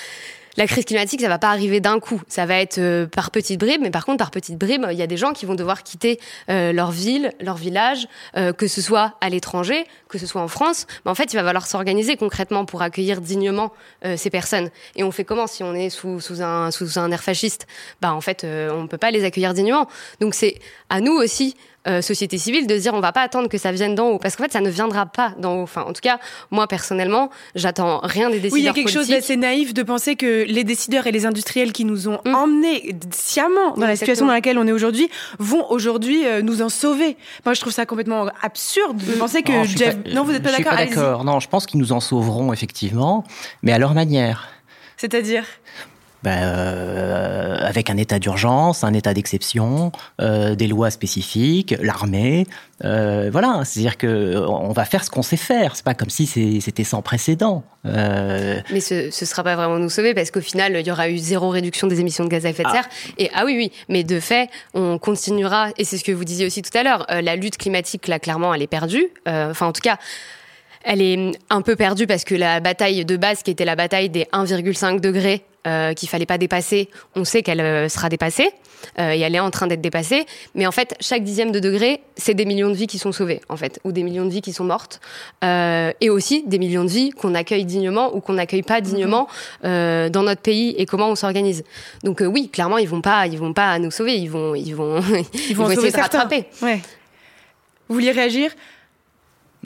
[0.57, 2.23] la crise climatique, ça va pas arriver d'un coup.
[2.29, 5.03] Ça va être euh, par petites bribes, mais par contre, par petites bribes, il y
[5.03, 8.81] a des gens qui vont devoir quitter euh, leur ville, leur village, euh, que ce
[8.81, 10.87] soit à l'étranger, que ce soit en France.
[11.05, 13.73] Mais en fait, il va falloir s'organiser concrètement pour accueillir dignement
[14.05, 14.71] euh, ces personnes.
[14.97, 17.67] Et on fait comment si on est sous, sous, un, sous un air fasciste?
[18.01, 19.89] Bah, en fait, euh, on peut pas les accueillir dignement.
[20.21, 23.59] Donc, c'est à nous aussi euh, société civile de dire on va pas attendre que
[23.59, 25.63] ça vienne d'en haut parce qu'en fait ça ne viendra pas d'en haut.
[25.63, 26.19] Enfin, en tout cas,
[26.51, 29.01] moi personnellement, j'attends rien des décideurs Oui, il y a quelque politiques.
[29.01, 32.35] chose d'assez naïf de penser que les décideurs et les industriels qui nous ont mmh.
[32.35, 36.69] emmenés sciemment dans la situation dans laquelle on est aujourd'hui vont aujourd'hui euh, nous en
[36.69, 37.17] sauver.
[37.45, 39.19] Moi, je trouve ça complètement absurde de mmh.
[39.19, 39.97] penser que non, Jeff...
[39.97, 40.77] pas, non vous êtes pas d'accord.
[40.77, 41.25] D'accord.
[41.25, 43.25] Non, je pense qu'ils nous en sauveront effectivement,
[43.63, 44.49] mais à leur manière.
[44.97, 45.45] C'est-à-dire?
[46.25, 52.47] Ben, euh, avec un état d'urgence, un état d'exception, euh, des lois spécifiques, l'armée,
[52.83, 53.61] euh, voilà.
[53.65, 55.77] C'est-à-dire que on va faire ce qu'on sait faire.
[55.77, 56.27] C'est pas comme si
[56.63, 57.63] c'était sans précédent.
[57.85, 61.19] Mais ce, ce sera pas vraiment nous sauver parce qu'au final, il y aura eu
[61.19, 62.89] zéro réduction des émissions de gaz à effet de serre.
[62.89, 63.13] Ah.
[63.19, 63.73] Et ah oui, oui.
[63.91, 65.69] Mais de fait, on continuera.
[65.77, 67.07] Et c'est ce que vous disiez aussi tout à l'heure.
[67.11, 69.09] La lutte climatique, là, clairement, elle est perdue.
[69.27, 69.99] Enfin, en tout cas
[70.87, 74.11] elle est un peu perdue parce que la bataille de base, qui était la bataille
[74.11, 78.51] des 1,5 degrés euh, qu'il fallait pas dépasser, on sait qu'elle euh, sera dépassée
[78.99, 80.27] euh, et elle est en train d'être dépassée.
[80.55, 83.41] Mais en fait, chaque dixième de degré, c'est des millions de vies qui sont sauvées,
[83.49, 85.01] en fait, ou des millions de vies qui sont mortes,
[85.43, 89.29] euh, et aussi des millions de vies qu'on accueille dignement ou qu'on n'accueille pas dignement
[89.65, 91.65] euh, dans notre pays et comment on s'organise.
[92.03, 95.01] Donc oui, clairement, ils vont pas, ils vont pas nous sauver, ils vont, ils vont,
[95.01, 96.47] ils vont, ils vont essayer de rattraper.
[96.63, 96.81] Ouais.
[97.89, 98.51] Vous vouliez réagir?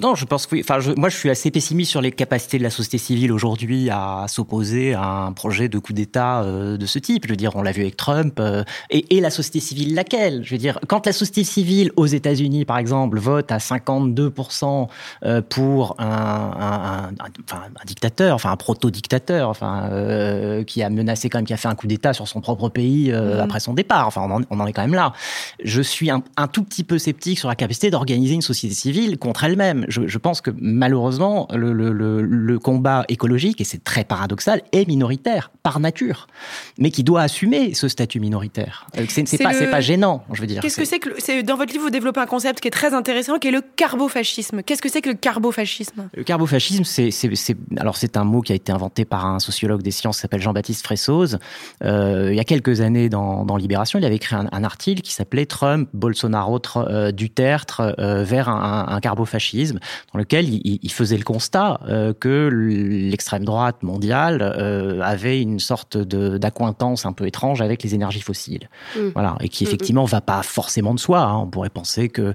[0.02, 0.60] Non, je pense que oui.
[0.62, 3.90] Enfin, je, moi, je suis assez pessimiste sur les capacités de la société civile aujourd'hui
[3.90, 7.24] à s'opposer à un projet de coup d'État euh, de ce type.
[7.26, 8.38] Je veux dire, on l'a vu avec Trump.
[8.38, 10.42] Euh, et, et, la société civile, laquelle?
[10.44, 14.88] Je veux dire, quand la société civile aux États-Unis, par exemple, vote à 52%
[15.24, 20.90] euh, pour un, un, un, enfin, un dictateur, enfin un proto-dictateur, enfin euh, qui a
[20.90, 23.40] menacé quand même, qui a fait un coup d'État sur son propre pays mmh.
[23.40, 24.06] après son départ.
[24.06, 25.12] Enfin, on en, on en, est quand même là.
[25.62, 29.44] Je suis un, tout petit peu sceptique sur la capacité d'organiser une société civile contre
[29.44, 34.04] elle-même je, je pense que malheureusement, le, le, le, le combat écologique, et c'est très
[34.04, 36.26] paradoxal, est minoritaire par nature,
[36.78, 38.86] mais qui doit assumer ce statut minoritaire.
[38.96, 40.62] Euh, C'est pas, pas gênant, je veux dire.
[40.62, 43.38] Qu'est-ce que C'est- que dans votre livre vous développez un concept qui est très intéressant
[43.38, 44.62] qui est le carbofascisme.
[44.62, 46.08] Qu'est-ce que c'est que le carbofascisme?
[46.14, 47.10] Le carbofascisme, c'est,
[47.78, 50.40] alors c'est un mot qui a été inventé par un sociologue des sciences qui s'appelle
[50.42, 51.38] Jean-Baptiste Fressoz.
[51.84, 55.02] Euh, il y a quelques années, dans, dans Libération, il avait écrit un, un article
[55.02, 59.77] qui s'appelait Trump, Bolsonaro, Tr- euh, Duterte euh, vers un, un, un carbofascisme,
[60.12, 65.96] dans lequel il, faisait le constat euh, que l'extrême droite mondiale euh, avait une sorte
[65.98, 68.68] d'accointance un peu étrange avec les énergies fossiles.
[68.96, 69.08] Mm.
[69.14, 71.20] Voilà, et qui effectivement va pas forcément de soi.
[71.20, 71.36] hein.
[71.38, 72.34] On pourrait penser que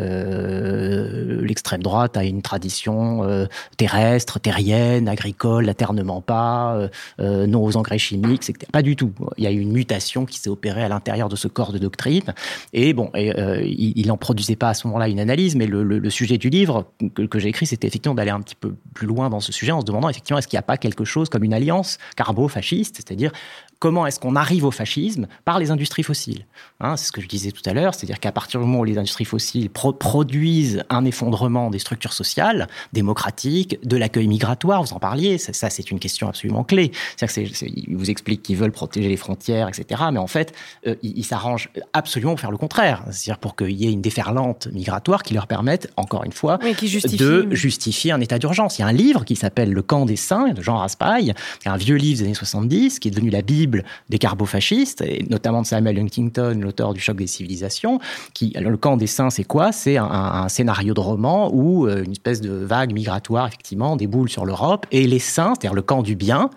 [0.00, 3.46] euh, l'extrême droite a une tradition
[3.76, 8.66] terrestre, terrienne, agricole, la terre ne ment pas, non aux engrais chimiques, etc.
[8.72, 9.12] Pas du tout.
[9.36, 11.78] Il y a eu une mutation qui s'est opérée à l'intérieur de ce corps de
[11.78, 12.34] doctrine.
[12.72, 13.32] Et bon, et,
[13.64, 16.38] il, il en produisait pas à ce moment-là une analyse, mais le, le- le sujet
[16.38, 19.52] du livre que, j'ai écrit, c'était effectivement d'aller un petit peu plus loin dans ce
[19.52, 21.98] sujet en se demandant effectivement est-ce qu'il n'y a pas quelque chose comme une alliance
[22.16, 23.32] carbo-fasciste, c'est-à-dire
[23.80, 26.46] comment est-ce qu'on arrive au fascisme par les industries fossiles
[26.82, 28.84] Hein, C'est ce que je disais tout à l'heure, c'est-à-dire qu'à partir du moment où
[28.84, 34.92] les industries fossiles pro- produisent un effondrement des structures sociales, démocratiques, de l'accueil migratoire, vous
[34.92, 36.92] en parliez, ça, ça, c'est une question absolument clé.
[37.16, 40.02] C'est-à-dire que c'est- c'est- ils vous expliquent qu'ils veulent protéger les frontières, etc.
[40.12, 40.54] Mais en fait,
[40.86, 44.68] euh, ils s'arrangent absolument pour faire le contraire, c'est-à-dire pour qu'il y ait une déferlante
[44.72, 47.16] migratoire qui leur permette, encore une fois, Oui, qui justifie.
[47.16, 48.78] de justifier un état d'urgence.
[48.78, 51.76] Il y a un livre qui s'appelle Le camp des saints de Jean Raspail, un
[51.76, 53.69] vieux livre des années 70, qui est devenu la Bible
[54.08, 58.00] des carbofascistes, et notamment de Samuel Huntington, l'auteur du choc des civilisations.
[58.34, 59.72] Qui, alors, le camp des saints, c'est quoi?
[59.72, 64.28] C'est un, un scénario de roman où euh, une espèce de vague migratoire, effectivement, déboule
[64.28, 66.50] sur l'Europe, et les saints, c'est-à-dire le camp du bien,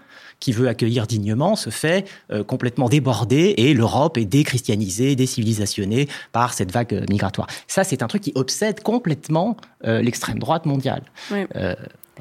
[0.43, 6.53] qui veut accueillir dignement se fait euh, complètement déborder et l'Europe est déchristianisée, décivilisationnée par
[6.53, 7.47] cette vague euh, migratoire.
[7.67, 11.03] Ça, c'est un truc qui obsède complètement euh, l'extrême droite mondiale.
[11.31, 11.45] Oui.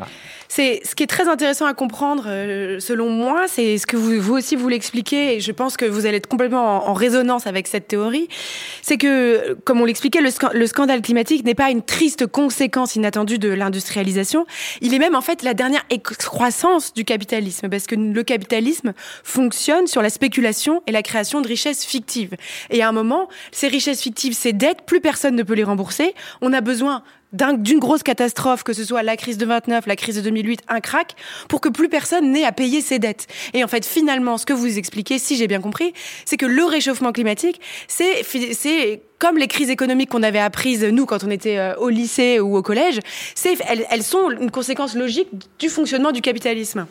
[0.00, 0.04] Euh,
[0.48, 4.34] C'est ce qui est très intéressant à comprendre, euh, selon moi, c'est ce que vous,
[4.34, 7.88] aussi vous l'expliquez, et je pense que vous allez être complètement en, résonance avec cette
[7.88, 8.28] théorie.
[8.82, 13.38] C'est que, comme on l'expliquait, le, le scandale climatique n'est pas une triste conséquence inattendue
[13.38, 14.46] de l'industrialisation.
[14.80, 18.92] Il est même en fait la dernière excroissance du capitalisme, parce que le capitalisme
[19.24, 22.36] fonctionne sur la spéculation et la création de richesses fictives.
[22.70, 26.14] Et à un moment, ces richesses fictives, ces dettes, plus personne ne peut les rembourser.
[26.40, 27.02] On a besoin
[27.32, 30.80] d'une grosse catastrophe, que ce soit la crise de 29, la crise de 2008, un
[30.80, 31.14] crack,
[31.48, 33.26] pour que plus personne n'ait à payer ses dettes.
[33.54, 35.92] Et en fait, finalement, ce que vous expliquez, si j'ai bien compris,
[36.24, 41.06] c'est que le réchauffement climatique, c'est c'est comme les crises économiques qu'on avait apprises, nous,
[41.06, 42.98] quand on était euh, au lycée ou au collège,
[43.36, 45.28] c'est elles, elles sont une conséquence logique
[45.60, 46.86] du fonctionnement du capitalisme.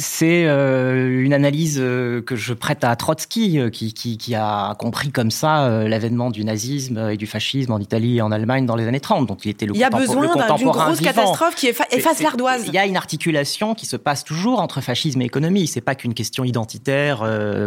[0.00, 4.74] C'est euh, une analyse euh, que je prête à Trotsky, euh, qui, qui, qui a
[4.78, 8.76] compris comme ça l'avènement du nazisme et du fascisme en Italie et en Allemagne dans
[8.76, 9.26] les années 30.
[9.26, 11.10] Donc il était le, Il y a besoin d'un- d'une grosse vivant.
[11.12, 12.62] catastrophe qui effa- efface l'ardoise.
[12.66, 15.66] Il y a une articulation qui se passe toujours entre fascisme et économie.
[15.66, 17.20] C'est pas qu'une question identitaire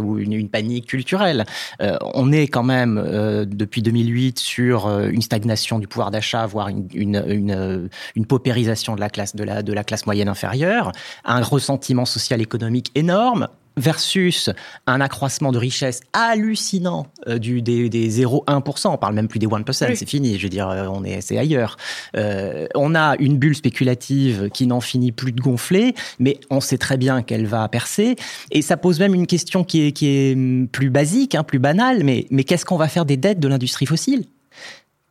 [0.04, 1.46] ou une, une panique culturelle.
[1.80, 2.96] On est quand même
[3.46, 6.89] depuis 2008 sur une stagnation du pouvoir d'achat, voire une,
[8.15, 10.91] une, paupérisation de la classe de la, de la classe moyenne inférieure,
[11.26, 14.49] un ressentiment social économique énorme versus
[14.86, 18.89] un accroissement de richesse hallucinant euh, du, des, des 0,1%.
[18.89, 19.97] On parle même plus des 1%, Oui.
[19.97, 20.38] c'est fini.
[20.38, 21.77] Je veux dire, euh, on est, c'est ailleurs.
[22.15, 26.77] Euh, on a une bulle spéculative qui n'en finit plus de gonfler, mais on sait
[26.77, 28.15] très bien qu'elle va percer.
[28.51, 31.59] Et ça pose même une question qui est, qui est hum, plus basique, hein, plus
[31.59, 34.25] banale, mais, mais qu'est-ce qu'on va faire des dettes de l'industrie fossile?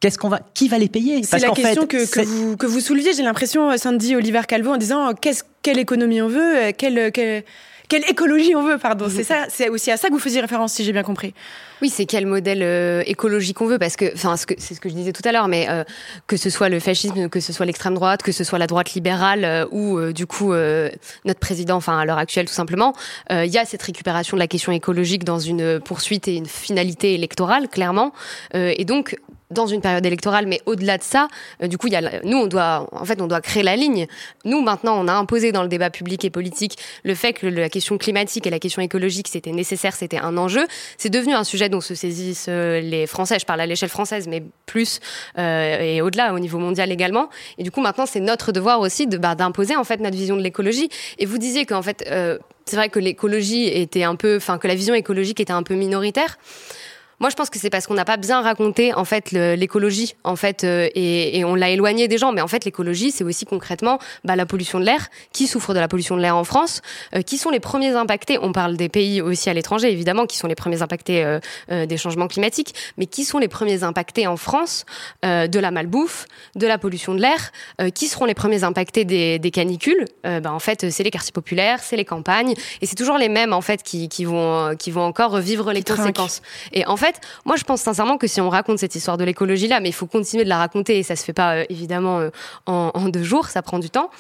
[0.03, 1.23] Qu'est-ce qu'on va, qui va les payer?
[1.23, 4.43] C'est la question fait, que, que, vous, que vous souleviez, j'ai l'impression, euh, Sandy Oliver
[4.49, 7.45] Calvo, en disant euh, qu'est-ce, quelle économie on veut, euh, quelle, quelle,
[7.89, 9.07] quelle écologie on veut, pardon.
[9.09, 11.35] C'est ça, c'est aussi à ça que vous faisiez référence, si j'ai bien compris.
[11.83, 14.81] Oui, c'est quel modèle euh, écologique on veut, parce que, enfin, ce que- c'est ce
[14.81, 15.85] que je disais tout à l'heure, mais euh,
[16.27, 18.95] que ce soit le fascisme, que ce soit l'extrême droite, que ce soit la droite
[18.95, 20.91] libérale euh, ou euh, du coup euh,
[21.25, 22.93] notre président, enfin à l'heure actuelle tout simplement,
[23.31, 26.47] euh, il y a cette récupération de la question écologique dans une poursuite et une
[26.47, 28.13] finalité électorale, clairement,
[28.57, 29.17] Euh, et donc
[29.53, 31.29] dans une période électorale, mais au-delà de ça,
[31.63, 31.89] euh, du coup,
[32.25, 34.07] nous, on doit, en fait, on doit créer la ligne.
[34.45, 37.69] Nous, maintenant, on a imposé dans le débat public et politique le fait que la
[37.69, 40.67] question climatique et la question écologique, c'était nécessaire, c'était un enjeu.
[40.99, 43.39] C'est devenu un sujet dont se saisissent euh, les Français.
[43.39, 45.01] Je parle à l'échelle française, mais plus
[45.39, 47.29] euh, et au-delà, au niveau mondial également.
[47.59, 50.43] Et du coup, maintenant, c'est notre devoir aussi bah, d'imposer en fait notre vision de
[50.43, 50.89] l'écologie.
[51.19, 52.09] Et vous disiez qu'en fait,
[52.67, 55.75] c'est vrai que l'écologie était un peu, enfin, que la vision écologique était un peu
[55.75, 56.39] minoritaire.
[57.23, 60.35] Moi, je pense que c'est parce qu'on n'a pas bien raconté en fait l'écologie, en
[60.35, 62.33] fait, euh, et, et, on l'a éloigné des gens.
[62.33, 65.09] Mais en fait, l'écologie, c'est aussi concrètement bah, la pollution de l'air.
[65.33, 66.83] Qui souffre de la pollution de l'air en France
[67.15, 70.37] euh, Qui sont les premiers impactés On parle des pays aussi à l'étranger, évidemment, qui
[70.37, 72.75] sont les premiers impactés euh, des changements climatiques.
[72.97, 74.85] Mais qui sont les premiers impactés en France
[75.23, 77.53] de la malbouffe, de la pollution de l'air
[77.95, 81.79] Qui seront les premiers impactés des, des canicules bah, En fait, c'est les quartiers populaires,
[81.85, 85.03] c'est les campagnes, et c'est toujours les mêmes en fait qui, qui vont qui vont
[85.03, 86.43] encore vivre les conséquences.
[86.73, 87.12] Et en fait,
[87.45, 89.95] moi, je pense sincèrement que si on raconte cette histoire de l'écologie là, mais il
[89.95, 92.31] faut continuer de la raconter et ça se fait pas euh, évidemment euh,
[92.67, 94.11] en, deux jours, ça prend du temps.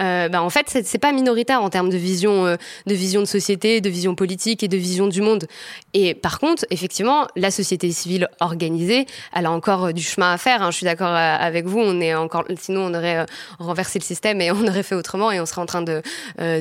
[0.00, 3.80] Euh, bah, en fait, c'est pas minoritaire en termes de vision, de vision de société,
[3.80, 5.46] de vision politique et de vision du monde.
[5.94, 10.62] Et par contre, effectivement, la société civile organisée, elle a encore du chemin à faire.
[10.62, 10.70] Hein.
[10.70, 11.78] Je suis d'accord avec vous.
[11.78, 13.26] On est encore, sinon on aurait
[13.58, 16.02] renversé le système et on aurait fait autrement et on serait en train de,
[16.38, 16.60] de,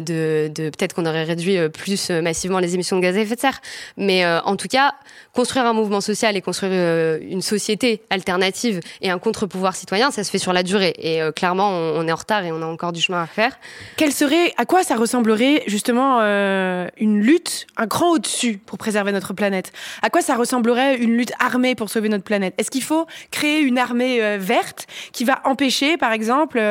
[0.53, 3.61] de peut-être qu'on aurait réduit plus massivement les émissions de gaz à effet de serre.
[3.97, 4.93] Mais en tout cas,
[5.33, 10.23] construire un mouvement social et construire euh, une société alternative et un contre-pouvoir citoyen, ça
[10.23, 10.93] se fait sur la durée.
[10.97, 13.57] Et euh, clairement, on, est en retard et on a encore du chemin à faire.
[13.97, 19.11] Quelle serait, à quoi ça ressemblerait justement euh, une lutte, un cran au-dessus pour préserver
[19.11, 19.71] notre planète?
[20.01, 22.53] À quoi ça ressemblerait une lutte armée pour sauver notre planète?
[22.57, 26.61] Est-ce qu'il faut créer une armée verte qui va empêcher, par exemple,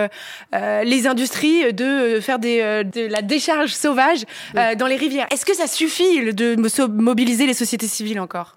[0.52, 5.26] les industries de faire des, de la décharge sauvage dans les rivières?
[5.30, 6.56] Est-ce que ça suffit de
[6.86, 8.56] mobiliser les sociétés civiles encore?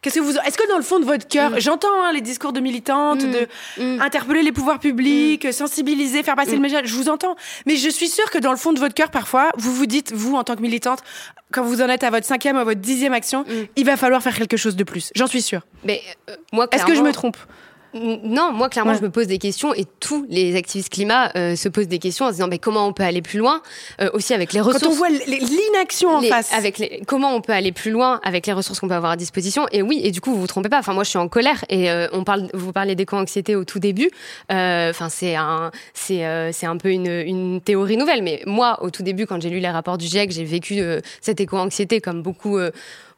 [0.00, 1.60] Qu'est-ce que vous Est-ce que dans le fond de votre cœur, mm.
[1.60, 3.30] j'entends hein, les discours de militantes, mm.
[3.30, 3.48] de
[3.96, 4.00] mm.
[4.00, 7.36] interpeller les pouvoirs publics, sensibiliser, faire passer le message, je vous entends.
[7.66, 10.12] Mais je suis sûre que dans le fond de votre cœur, parfois, vous vous dites,
[10.12, 11.00] vous en tant que militante,
[11.52, 13.44] quand vous en êtes à votre cinquième ou à votre dixième action,
[13.76, 15.10] il va falloir faire quelque chose de plus.
[15.14, 15.62] J'en suis sûre.
[15.84, 17.36] Mais euh, moi, est-ce que je me trompe?
[17.94, 21.68] Non, moi clairement je me pose des questions et tous les activistes climat euh, se
[21.68, 23.62] posent des questions en se disant mais comment on peut aller plus loin
[24.00, 24.84] euh, aussi avec les ressources.
[24.84, 26.52] Quand on voit l'inaction en face.
[26.52, 29.16] Avec les, comment on peut aller plus loin avec les ressources qu'on peut avoir à
[29.16, 30.78] disposition et oui et du coup vous vous trompez pas.
[30.78, 33.78] Enfin moi je suis en colère et euh, on parle vous parlez d'éco-anxiété au tout
[33.78, 34.10] début.
[34.50, 39.02] Enfin c'est un c'est c'est un peu une, une théorie nouvelle mais moi au tout
[39.02, 40.80] début quand j'ai lu les rapports du GIEC j'ai vécu
[41.20, 42.58] cette éco-anxiété comme beaucoup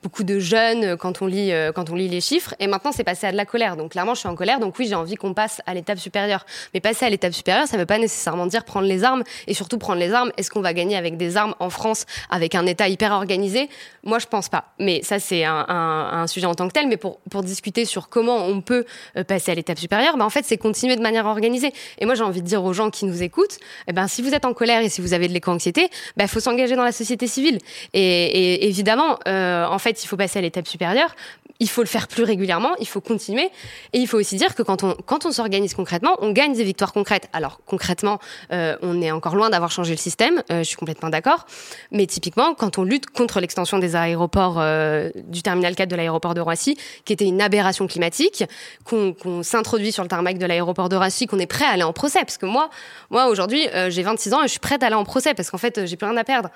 [0.03, 2.55] beaucoup de jeunes euh, quand on lit euh, quand on lit les chiffres.
[2.59, 3.77] Et maintenant, c'est passé à de la colère.
[3.77, 4.61] Donc clairement, je suis en colère.
[4.61, 6.47] Donc oui, j'ai envie qu'on passe à l'étape supérieure.
[6.75, 9.23] Mais passer à l'étape supérieure, ça ne veut pas nécessairement dire prendre les armes.
[9.47, 10.33] Et surtout prendre les armes.
[10.37, 13.69] Est-ce qu'on va gagner avec des armes en France, avec un État hyper organisé?
[14.03, 14.73] Moi, je pense pas.
[14.79, 16.89] Mais ça, c'est un, sujet en tant que tel.
[16.89, 18.85] Mais pour pour discuter sur comment on peut
[19.17, 21.73] euh, passer à l'étape supérieure, bah, en fait, c'est continuer de manière organisée.
[21.99, 24.35] Et moi, j'ai envie de dire aux gens qui nous écoutent, eh ben, si vous
[24.35, 26.93] êtes en colère et si vous avez de l'éco-anxiété, il bah, faut s'engager dans la
[26.93, 27.59] société civile.
[27.93, 31.15] Et, évidemment, en fait, il faut passer à l'étape supérieure,
[31.61, 33.51] il faut le faire plus régulièrement, il faut continuer.
[33.93, 36.65] Et il faut aussi dire que quand on, quand on s'organise concrètement, on gagne des
[36.65, 37.29] victoires concrètes.
[37.35, 38.19] Alors concrètement,
[38.53, 41.47] euh, on est encore loin d'avoir changé le système, euh, je suis complètement d'accord.
[41.93, 46.33] Mais typiquement, quand on lutte contre l'extension des aéroports, euh, du terminal 4 de l'aéroport
[46.33, 48.45] de Roissy, qui était une aberration climatique,
[48.85, 51.93] qu'on s'introduit sur le tarmac de l'aéroport de Roissy, qu'on est prêt à aller en
[51.93, 52.21] procès.
[52.21, 52.71] Parce que moi,
[53.11, 55.59] moi aujourd'hui, j'ai 26 ans et je suis prête à aller en procès parce qu'en
[55.59, 56.51] fait, j'ai plus rien à perdre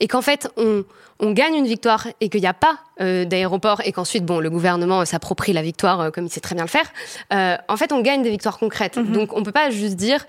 [0.00, 0.84] et qu'en fait on,
[1.20, 4.50] on, gagne une victoire et qu'il n'y a pas euh, d'aéroport et qu'ensuite bon le
[4.50, 6.88] gouvernement s'approprie la victoire euh, comme il sait très bien le faire.
[7.32, 8.96] Euh, en fait, on gagne des victoires concrètes.
[8.96, 9.12] Mm -hmm.
[9.12, 10.26] Donc on peut pas juste dire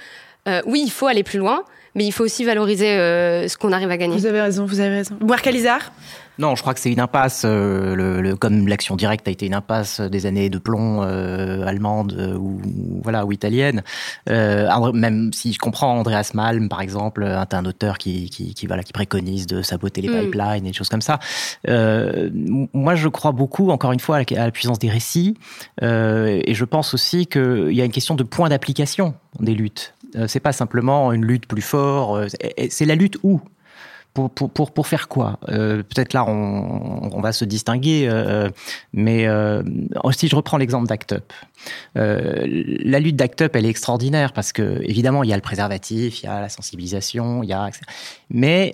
[0.47, 1.63] euh, oui il faut aller plus loin,
[1.95, 4.15] mais il faut aussi valoriser euh, ce qu'on arrive à gagner.
[4.15, 5.15] Vous avez raison, vous avez raison.
[5.20, 5.91] Bouarkalizar
[6.40, 9.46] non, je crois que c'est une impasse, euh, le, le, comme l'action directe a été
[9.46, 12.62] une impasse des années de plomb euh, allemande euh, ou
[13.04, 13.84] voilà ou italienne.
[14.30, 18.68] Euh, même si je comprends Andreas Malm par exemple, un, un auteur qui, qui, qui
[18.68, 20.22] voilà qui préconise de saboter les mm.
[20.22, 21.20] pipelines et des choses comme ça.
[21.68, 22.30] Euh,
[22.74, 25.38] moi, je crois beaucoup, encore une fois, à la, à la puissance des récits,
[25.84, 29.94] euh, et je pense aussi qu'il y a une question de point d'application des luttes.
[30.16, 32.28] Euh, c'est pas simplement une lutte plus fort, euh,
[32.70, 33.42] c'est la lutte où?
[34.28, 35.39] Pour, pour, pour, faire quoi?
[35.49, 38.49] Euh, Peut-être là, on, on va se distinguer, euh,
[38.93, 39.63] mais euh,
[40.11, 41.34] si je reprends l'exemple d'Act Up,
[41.97, 42.45] euh,
[42.84, 46.22] la lutte d'Act Up, elle est extraordinaire parce que, évidemment, il y a le préservatif,
[46.22, 47.70] il y a la sensibilisation, il y a.
[48.30, 48.74] Mais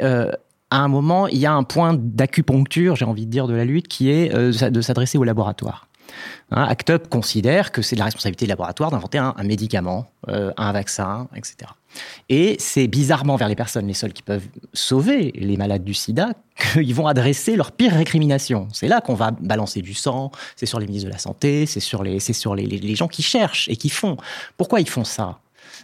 [0.71, 3.65] à un moment, il y a un point d'acupuncture, j'ai envie de dire, de la
[3.65, 5.87] lutte qui est de s'adresser au laboratoire.
[6.51, 11.27] Hein, ACT UP considère que c'est la responsabilité des laboratoires d'inventer un, médicament, un vaccin,
[11.35, 11.71] etc.
[12.29, 16.33] Et c'est bizarrement vers les personnes les seules qui peuvent sauver les malades du sida
[16.73, 18.67] qu'ils vont adresser leur pire récrimination.
[18.73, 21.79] C'est là qu'on va balancer du sang, c'est sur les ministres de la Santé, c'est
[21.79, 24.17] sur, les, sur les, les gens qui cherchent et qui font.
[24.57, 25.39] Pourquoi ils font ça?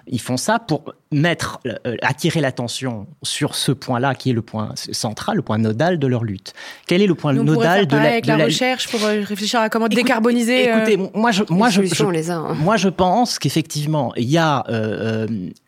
[0.07, 4.71] Ils font ça pour mettre, euh, attirer l'attention sur ce point-là qui est le point
[4.75, 6.53] central, le point nodal de leur lutte.
[6.87, 9.87] Quel est le point nodal de la, avec la, recherche pour euh, réfléchir à comment
[9.87, 12.53] décarboniser Écoutez, moi je, moi je, les a, hein.
[12.53, 14.63] moi je pense qu'effectivement il y a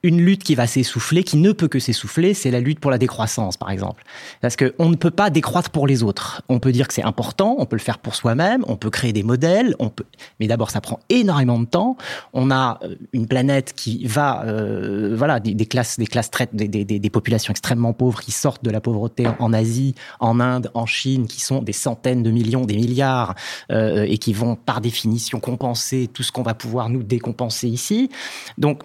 [0.04, 2.98] une lutte qui va s'essouffler, qui ne peut que s'essouffler, c'est la lutte pour la
[2.98, 4.04] décroissance, par exemple,
[4.42, 6.42] parce que on ne peut pas décroître pour les autres.
[6.50, 9.14] On peut dire que c'est important, on peut le faire pour soi-même, on peut créer
[9.14, 10.06] des modèles, on peut,
[10.40, 11.98] mais d'abord ça prend énormément de temps.
[12.34, 12.80] On a
[13.12, 18.22] une planète qui va, euh, voilà, des, classes, des classes des, des, populations extrêmement pauvres
[18.22, 22.24] qui sortent de la pauvreté en Asie, en Inde, en Chine, qui sont des centaines
[22.24, 23.36] de millions, des milliards,
[23.72, 28.10] euh, et qui vont par définition compenser tout ce qu'on va pouvoir nous décompenser ici.
[28.58, 28.84] Donc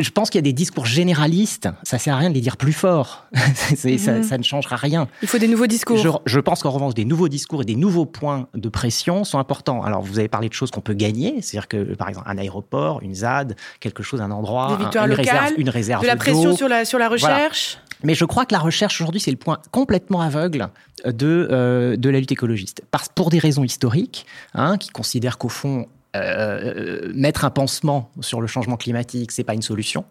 [0.00, 2.56] je pense qu'il y a des discours généralistes, ça sert à rien de les dire
[2.56, 3.98] plus fort, mhm.
[3.98, 5.06] ça, ne changera rien.
[5.22, 5.96] Il faut des nouveaux discours.
[5.96, 9.38] Je, je pense qu'en revanche, des nouveaux discours et des nouveaux points de pression sont
[9.38, 9.82] importants.
[9.84, 13.02] Alors, vous avez parlé de choses qu'on peut gagner, c'est-à-dire que, par exemple, un aéroport,
[13.02, 16.68] une ZAD, quelque chose, un endroit, des une, réserve, une réserve de la pression sur
[16.68, 17.78] la, sur la recherche.
[18.02, 20.68] Mais je crois que la recherche aujourd'hui, c'est le point complètement aveugle
[21.06, 22.82] de, euh, de la lutte écologiste.
[22.90, 28.40] Parce, pour des raisons historiques, hein, qui considèrent qu'au fond, euh, mettre un pansement sur
[28.40, 30.04] le changement climatique, c'est pas une solution,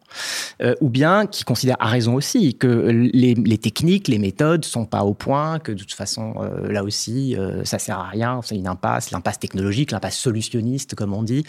[0.62, 2.68] euh, ou bien qui considère à raison aussi que
[3.14, 7.36] les, techniques, les méthodes sont pas au point, que de toute façon euh, là aussi
[7.38, 11.46] euh, ça sert à rien, c'est une impasse, l'impasse technologique, l'impasse solutionniste comme on dit.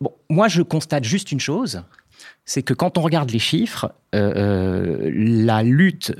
[0.00, 1.82] Bon, moi je constate juste une chose,
[2.46, 6.14] c'est que quand on regarde les chiffres, euh, euh, la lutte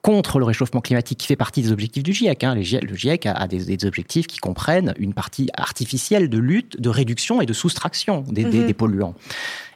[0.00, 3.48] contre le réchauffement climatique qui fait partie des objectifs du GIEC, hein, le GIEC a,
[3.48, 8.44] des, objectifs qui comprennent une partie artificielle de lutte, de réduction et de soustraction des,
[8.44, 8.74] des mhm.
[8.74, 9.14] polluants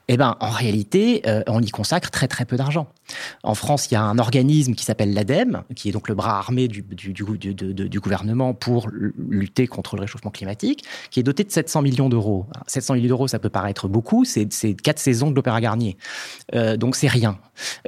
[0.09, 2.87] eh ben, en réalité, euh, on y consacre très très peu d'argent.
[3.43, 6.39] En France, il y a un organisme qui s'appelle l'ADEME, qui est donc le bras
[6.39, 11.43] armé du, du, du, du, gouvernement pour lutter contre le réchauffement climatique, qui est doté
[11.43, 12.47] de 700 millions d'euros.
[12.69, 14.49] 700 millions d'euros, ça peut paraître beaucoup, c'est
[14.81, 15.97] quatre saisons de l'Opéra Garnier.
[16.55, 17.39] Euh, donc c'est rien.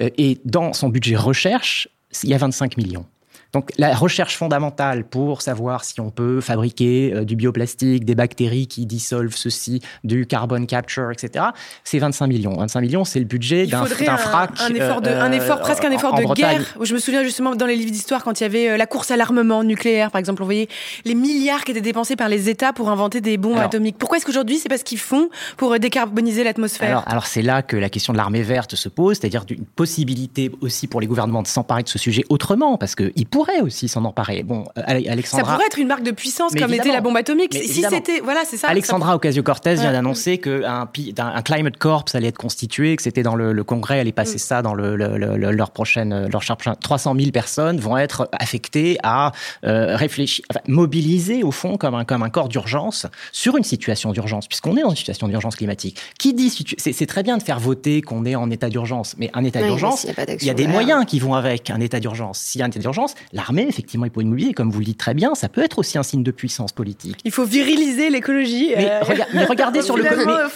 [0.01, 1.89] Euh, et dans son budget recherche,
[2.25, 3.07] il y a 25 millions.
[3.53, 8.67] Donc la recherche fondamentale pour savoir si on peut fabriquer euh, du bioplastique, des bactéries
[8.67, 11.47] qui dissolvent ceci, du carbon capture, etc.,
[11.83, 12.57] c'est 25 millions.
[12.59, 14.51] 25 millions, c'est le budget d'un frac.
[14.61, 16.63] Un, effort, de, un effort presque un effort de guerre.
[16.83, 19.11] Je me souviens justement dans les livres d'histoire quand il y avait euh, la course
[19.11, 20.69] à l'armement nucléaire, par exemple, on voyait
[21.07, 23.97] les milliards qui étaient dépensés par les États pour inventer des bombes atomiques.
[23.99, 26.91] Pourquoi est-ce qu'aujourd'hui c'est pas ce qu'ils font pour euh, décarboniser l'atmosphère?
[26.91, 30.51] Alors, alors c'est là que la question de l'armée verte se pose, c'est-à-dire une possibilité
[30.61, 34.05] aussi pour les gouvernements de s'emparer de ce sujet autrement, parce qu'ils pourrait aussi s'en
[34.05, 34.43] emparer.
[34.43, 35.47] Bon, euh, Alexandra.
[35.47, 37.55] Ça pourrait être une marque de puissance comme était la bombe atomique.
[37.55, 38.67] Si c'était, voilà, c'est ça.
[38.67, 43.63] Alexandra Ocasio-Cortez vient d'annoncer qu'un un climate corps allait être constitué, que c'était dans le,
[43.63, 44.39] Congrès, elle est passée mm.
[44.39, 49.31] ça dans le, leur prochaine, leur 300 000 personnes vont être affectées à
[49.65, 54.11] euh, réfléchir, enfin, mobiliser au fond comme un comme un corps d'urgence sur une situation
[54.11, 56.01] d'urgence, puisqu'on est dans une situation d'urgence climatique.
[56.19, 59.45] Qui dit c'est très bien de faire voter qu'on est en état d'urgence, mais un
[59.45, 60.09] état d'urgence,
[60.41, 62.41] il y a des moyens qui vont avec un état d'urgence.
[62.41, 64.55] S'il y a un état d'urgence, l'armée effectivement, il faut immobiliser.
[64.55, 67.19] Comme vous le dites très bien, ça peut être aussi un signe de puissance politique.
[67.25, 68.73] Il faut viriliser l'écologie.
[68.77, 70.05] Mais, euh, regardez sur le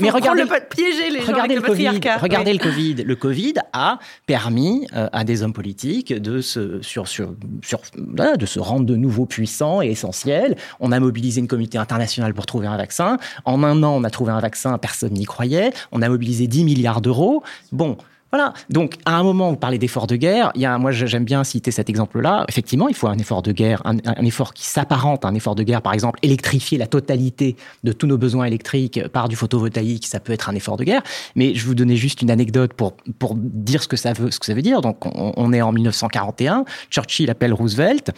[0.01, 2.01] mais, regardez, piéger les regardez le COVID.
[2.21, 2.95] Regardez le Covid.
[3.05, 8.47] Le Covid a permis euh, à des hommes politiques de se sur, sur, sur de
[8.47, 10.57] se rendre de nouveau puissants et essentiels.
[10.81, 13.19] On a mobilisé une communauté internationale pour trouver un vaccin.
[13.45, 14.79] En un an, on a trouvé un vaccin.
[14.79, 15.73] Personne n'y croyait.
[15.93, 17.43] On a mobilisé 10 milliards d'euros.
[17.73, 17.97] Bon,
[18.33, 18.55] voilà.
[18.71, 20.53] Donc, à un moment, vous parlez d'effort de guerre.
[20.55, 22.47] Il y a, moi, j'aime bien citer cet exemple-là.
[22.49, 25.63] Effectivement, il faut un effort de guerre, un, effort qui s'apparente à un effort de
[25.63, 25.83] guerre.
[25.83, 30.33] Par exemple, électrifier la totalité de tous nos besoins électriques par du photovoltaïque, ça peut
[30.33, 31.03] être un effort de guerre.
[31.37, 34.39] Mais je vous donner juste une anecdote pour, pour dire ce que ça veut, ce
[34.39, 34.81] que ça veut dire.
[34.81, 36.65] Donc, on, on est en 1941.
[36.91, 38.13] Churchill appelle Roosevelt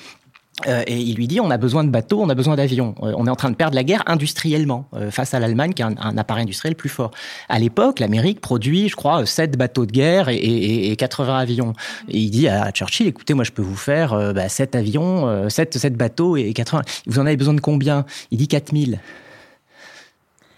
[0.68, 2.94] euh, et il lui dit on a besoin de bateaux, on a besoin d'avions.
[3.02, 5.82] Euh, on est en train de perdre la guerre industriellement euh, face à l'Allemagne qui
[5.82, 7.10] a un, appareil industriel plus fort.
[7.48, 11.72] À l'époque, l'Amérique produit, je crois, 7 bateaux de guerre et, et, et 80 avions.
[12.08, 15.76] Et il dit à Churchill écoutez, moi je peux vous faire bah, 7 avions, 7,
[15.76, 16.82] 7 bateaux et 80.
[17.06, 18.06] Vous en avez besoin de combien?
[18.30, 19.00] Il dit 4000.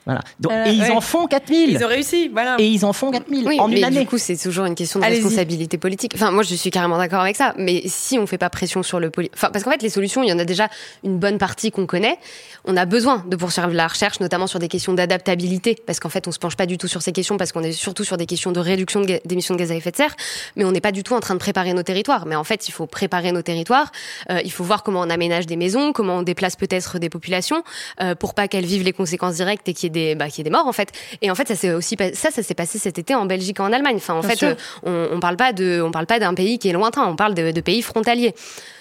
[0.06, 0.20] Voilà.
[0.38, 1.70] Donc, et ils en font 4000.
[1.70, 2.54] Ils ont réussi, voilà.
[2.60, 4.00] Et ils en font 4000 oui, en une année.
[4.00, 6.12] Du coup, c'est toujours une question de responsabilité politique.
[6.14, 7.54] Enfin, moi, je suis carrément d'accord avec ça.
[7.58, 9.30] Mais si on fait pas pression sur le poli...
[9.34, 10.68] enfin, parce qu'en fait, les solutions, il y en a déjà
[11.02, 12.18] une bonne partie qu'on connaît.
[12.64, 16.28] On a besoin de poursuivre la recherche, notamment sur des questions d'adaptabilité, parce qu'en fait,
[16.28, 18.26] on se penche pas du tout sur ces questions, parce qu'on est surtout sur des
[18.26, 20.14] questions de réduction d'émissions de gaz à effet de serre.
[20.54, 22.26] Mais on n'est pas du tout en train de préparer nos territoires.
[22.26, 23.90] Mais en fait, il faut préparer nos territoires.
[24.30, 27.64] Euh, il faut voir comment on aménage des maisons, comment on déplace peut-être des populations,
[28.00, 30.38] euh, pour pas qu'elles vivent les conséquences directes et qu'il y ait des, bah, qu'il
[30.38, 30.92] y ait des morts fait.
[31.22, 33.62] Et en fait, ça s'est aussi ça, ça s'est passé cet été en Belgique et
[33.62, 33.96] en Allemagne.
[33.96, 36.68] Enfin, en fait, euh, on, on parle pas de, on parle pas d'un pays qui
[36.68, 37.04] est lointain.
[37.06, 38.34] On parle de, de pays frontaliers.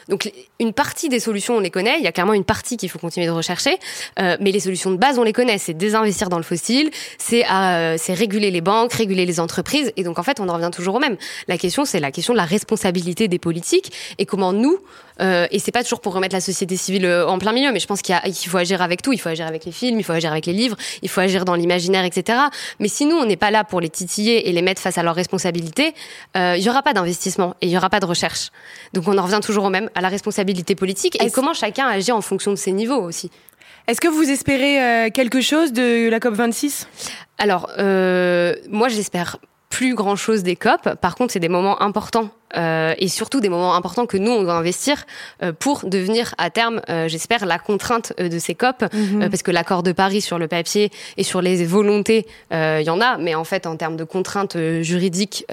[0.10, 1.98] Donc une partie des solutions, on les connaît.
[1.98, 3.78] Il y a clairement une partie qu'il faut continuer de rechercher,
[4.20, 5.58] euh, mais les solutions de base, on les connaît.
[5.58, 10.04] C'est désinvestir dans le fossile, c'est euh, c'est réguler les banques, réguler les entreprises, et
[10.04, 11.18] donc en fait, on en revient toujours au même.
[11.48, 14.80] La question, c'est la question de la responsabilité des politiques et comment nous,
[15.22, 17.80] euh, et c'est pas toujours pour remettre la société civile euh, en plein milieu, mais
[17.80, 18.16] je pense qu'il
[18.50, 19.14] faut agir avec tout.
[19.14, 21.46] Il faut agir avec les films, il faut agir avec les livres, il faut agir
[21.46, 22.40] dans l'imaginaire, etc.
[22.80, 25.04] Mais si nous, on n'est pas là pour les titiller et les mettre face à
[25.04, 25.94] leurs responsabilités,
[26.36, 28.52] il y aura pas d'investissement et il y aura pas de recherche.
[28.94, 32.12] Donc on en revient toujours au même, à la responsabilité politique et comment chacun agit
[32.12, 33.32] en fonction de ses niveaux aussi.
[33.88, 36.88] Est-ce que vous espérez euh, quelque chose de la COP 26
[37.38, 39.38] Alors, euh, moi, j'espère
[39.70, 40.96] plus grand chose des COP.
[41.02, 44.44] Par contre, c'est des moments importants euh, et surtout des moments importants que nous on
[44.44, 45.06] doit investir
[45.44, 49.30] euh, pour devenir à terme, euh, j'espère, la contrainte de ces COP, Mhm.
[49.30, 53.02] parce que l'accord de Paris sur le papier et sur les volontés, il y en
[53.02, 55.46] a, mais en fait en termes de contraintes juridiques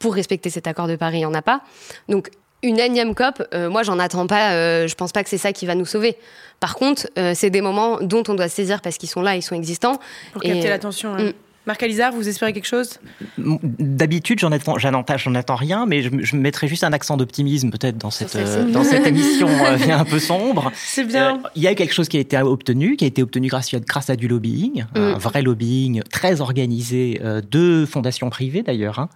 [0.00, 1.60] pour respecter cet accord de Paris, il y en a pas.
[2.08, 2.30] Donc
[2.66, 4.52] une énième COP, euh, moi j'en attends pas.
[4.52, 6.16] euh, je pense pas que c'est ça qui va nous sauver.
[6.60, 9.36] Par contre, euh, c'est des moments dont on doit se saisir parce qu'ils sont là,
[9.36, 9.98] ils sont existants.
[10.32, 11.14] Pour Et, capter euh, l'attention.
[11.14, 11.22] hein.
[11.24, 11.32] mm.
[11.66, 13.00] Marc Alizard, vous espérez quelque chose?
[13.38, 17.16] D'habitude, j'en attends, j'en attends, j'en attends rien, mais je, je mettrais juste un accent
[17.16, 20.70] d'optimisme peut-être dans cette, euh, dans cette émission euh, un peu sombre.
[20.76, 21.34] C'est bien.
[21.44, 23.74] Euh, Il y a quelque chose qui a été obtenu, qui a été obtenu grâce,
[23.74, 29.00] à- grâce à du lobbying, un vrai lobbying très organisé euh, de fondations privées d'ailleurs.
[29.00, 29.08] hein.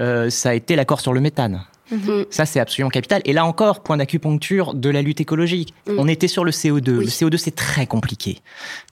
[0.00, 1.62] Euh, ça a été l'accord sur le méthane.
[1.90, 2.24] Mm.
[2.30, 3.22] Ça, c'est absolument capital.
[3.24, 5.74] Et là encore, point d'acupuncture de la lutte écologique.
[5.86, 6.90] On était sur le CO2.
[6.90, 7.04] Oui.
[7.04, 8.40] Le CO2, c'est très compliqué.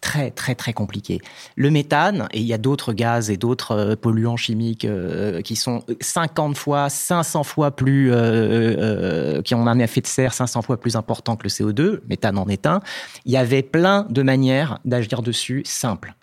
[0.00, 1.20] Très, très, très compliqué.
[1.56, 5.56] Le méthane, et il y a d'autres gaz et d'autres euh, polluants chimiques euh, qui
[5.56, 10.62] sont 50 fois, 500 fois plus, euh, euh, qui ont un effet de serre 500
[10.62, 12.00] fois plus important que le CO2.
[12.08, 12.80] Méthane en est un.
[13.24, 16.14] Il y avait plein de manières d'agir dessus simples.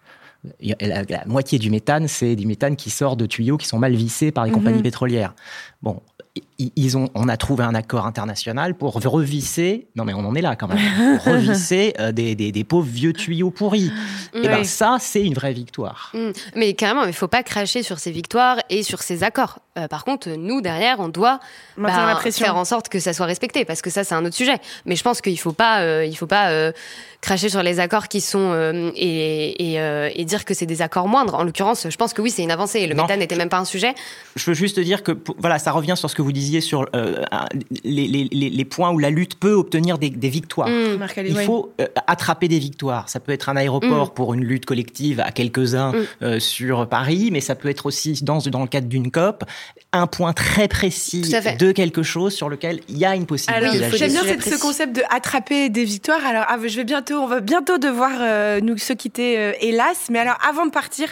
[0.59, 3.93] La, la moitié du méthane, c'est du méthane qui sort de tuyaux qui sont mal
[3.93, 5.35] vissés par les compagnies pétrolières.
[5.81, 6.01] Bon,
[6.75, 10.41] ils ont, on a trouvé un accord international pour revisser, non mais on en est
[10.41, 10.77] là quand même,
[11.23, 13.91] pour revisser euh, des, des, des pauvres vieux tuyaux pourris.
[14.35, 14.65] Et ben Oui.
[14.65, 16.11] ça, c'est une vraie victoire.
[16.13, 16.29] Mm.
[16.55, 19.59] Mais carrément, il ne faut pas cracher sur ces victoires et sur ces accords.
[19.77, 21.39] Euh, par contre, nous, derrière, on doit
[21.77, 24.57] bah, faire en sorte que ça soit respecté, parce que ça, c'est un autre sujet.
[24.85, 26.71] Mais je pense qu'il ne faut pas, euh, il faut pas euh,
[27.21, 30.81] cracher sur les accords qui sont euh, et, et, euh, et dire que c'est des
[30.81, 31.35] accords moindres.
[31.35, 32.85] En l'occurrence, je pense que oui, c'est une avancée.
[32.85, 33.03] Le Non.
[33.03, 33.95] méthane n'était même pas un sujet.
[34.35, 37.23] Je veux juste dire que voilà, ça revient sur ce que vous disiez sur euh,
[37.83, 40.67] les, les, les, les points où la lutte peut obtenir des, des victoires.
[40.69, 40.97] Mm.
[40.97, 43.09] Marc Il faut euh, attraper des victoires.
[43.09, 46.05] Ça peut être un aéroport pour une lutte collective à quelques-uns Mm.
[46.23, 49.43] euh, sur Paris, mais ça peut être aussi dans, dans le cadre d'une COP,
[49.93, 53.95] un point très précis de quelque chose sur lequel il y a une possibilité Alors,
[53.95, 56.25] j'aime bien cette- ce concept de attraper des victoires.
[56.25, 60.07] Alors, ah, je vais bientôt, on va bientôt devoir euh, nous se quitter, euh, hélas.
[60.09, 61.07] Mais alors, avant de partir,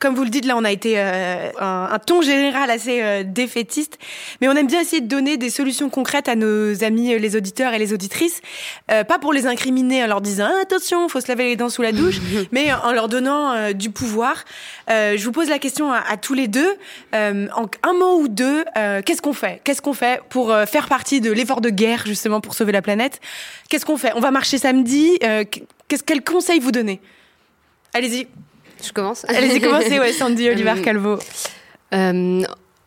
[0.00, 3.22] comme vous le dites, là, on a été euh, un, un ton général assez euh,
[3.24, 3.98] défaitiste,
[4.40, 7.36] mais on aime bien essayer de donner des solutions concrètes à nos amis, euh, les
[7.36, 8.40] auditeurs et les auditrices,
[8.90, 11.70] Euh, pas pour les incriminer en leur disant ah, attention, faut se laver les dents
[11.70, 12.16] sous la douche,
[12.52, 14.44] mais en leur donnant euh, du pouvoir.
[14.90, 16.74] Euh, je vous pose la question à, à tous les deux,
[17.14, 19.60] euh, en un mot ou deux, euh, qu'est-ce qu'on fait?
[19.64, 22.82] Qu'est-ce qu'on fait pour euh, faire partie de l'effort de guerre justement pour sauver la
[22.82, 23.20] planète?
[23.68, 24.12] Qu'est-ce qu'on fait?
[24.14, 25.18] On va marcher samedi.
[25.24, 25.44] euh,
[25.88, 27.00] qu'est-ce quel conseil vous donnez?
[27.94, 28.26] Allez-y,
[28.84, 29.24] Je commence.
[29.28, 31.18] allez-y, commencez, ouais, Sandy Oliver Calvo.
[31.94, 32.42] Euh,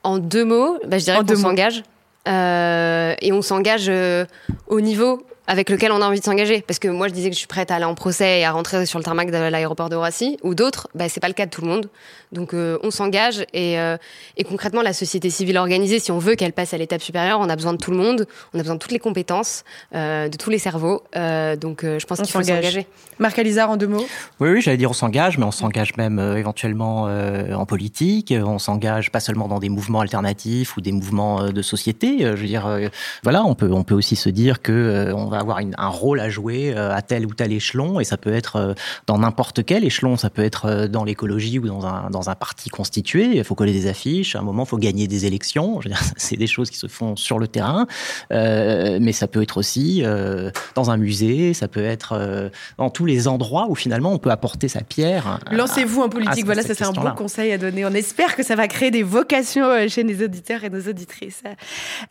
[0.08, 1.84] en deux mots, bah, je dirais qu'on s'engage.
[2.28, 4.26] Euh, et on s'engage euh,
[4.68, 6.62] au niveau avec lequel on a envie de s'engager.
[6.62, 8.52] Parce que moi, je disais que je suis prête à aller en procès et à
[8.52, 10.38] rentrer sur le tarmac de l'aéroport de Roissy.
[10.44, 11.90] Ou d'autres, bah, c'est pas le cas de tout le monde.
[12.32, 13.46] Donc, euh, on s'engage.
[13.54, 13.98] Et, euh,
[14.36, 17.50] et concrètement, la société civile organisée, si on veut qu'elle passe à l'étape supérieure, on
[17.50, 18.26] a besoin de tout le monde.
[18.54, 19.64] On a besoin de toutes les compétences,
[19.96, 21.04] euh, de tous les cerveaux.
[21.16, 22.64] Euh, donc, euh, je pense On qu'il faut s'engage.
[22.66, 22.88] s'engager.
[23.20, 24.06] Marc Alizard en deux mots.
[24.40, 28.34] Oui, oui, j'allais dire on s'engage, mais on s'engage même euh, éventuellement euh, en politique.
[28.38, 32.26] On s'engage pas seulement dans des mouvements alternatifs ou des mouvements euh, de société.
[32.26, 32.88] Euh, je veux dire, euh,
[33.24, 35.88] voilà, on peut on peut aussi se dire que euh, on va avoir une- un
[35.88, 38.74] rôle à jouer euh, à tel ou tel échelon, et ça peut être euh,
[39.08, 40.18] dans n'importe quel échelon.
[40.18, 43.38] Ça peut être euh, dans l'écologie ou dans un dans un parti constitué.
[43.38, 44.36] Il faut coller des affiches.
[44.36, 45.80] À un moment, il faut gagner des élections.
[46.18, 47.88] C'est des choses qui se font sur le terrain,
[48.32, 51.54] Euh, mais ça peut être aussi euh, dans un musée.
[51.54, 55.40] Ça peut être euh, dans tous les endroits où finalement on peut apporter sa pierre.
[55.52, 56.44] Lancez-vous en politique.
[56.44, 57.86] à voilà, ça c'est un bon conseil à donner.
[57.86, 61.44] On espère que ça va créer des vocations euh, chez nos auditeurs et nos auditrices.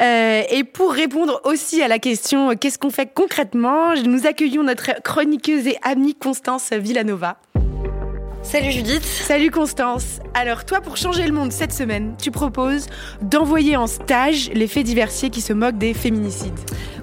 [0.00, 5.66] Et pour répondre aussi à la question qu'est-ce qu'on fait concrètement, nous accueillons notre chroniqueuse
[5.66, 7.38] et amie Constance Villanova.
[8.47, 9.03] Salut Judith.
[9.03, 10.20] Salut Constance.
[10.32, 12.86] Alors toi, pour changer le monde cette semaine, tu proposes
[13.20, 16.59] d'envoyer en stage les faits diversiers qui se moquent des féminicides.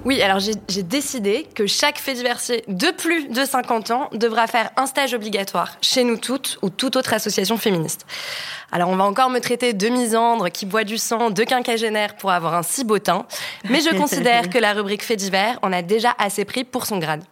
[0.06, 4.70] Oui, alors j'ai décidé que chaque fait diversier de plus de 50 ans devra faire
[4.78, 8.06] un stage obligatoire chez nous toutes ou toute autre association féministe.
[8.72, 12.30] Alors on va encore me traiter de misandre qui boit du sang, de quinquagénaire pour
[12.30, 13.26] avoir un si beau teint,
[13.68, 16.98] mais je considère que la rubrique fait divers en a déjà assez pris pour son
[16.98, 17.22] grade.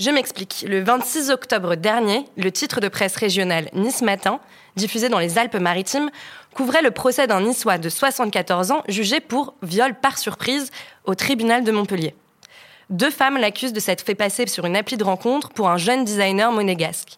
[0.00, 0.64] Je m'explique.
[0.68, 4.40] Le 26 octobre dernier, le titre de presse régional Nice Matin,
[4.74, 6.10] diffusé dans les Alpes-Maritimes,
[6.52, 10.72] couvrait le procès d'un Niçois de 74 ans jugé pour viol par surprise
[11.04, 12.16] au tribunal de Montpellier.
[12.90, 16.04] Deux femmes l'accusent de s'être fait passer sur une appli de rencontre pour un jeune
[16.04, 17.16] designer monégasque.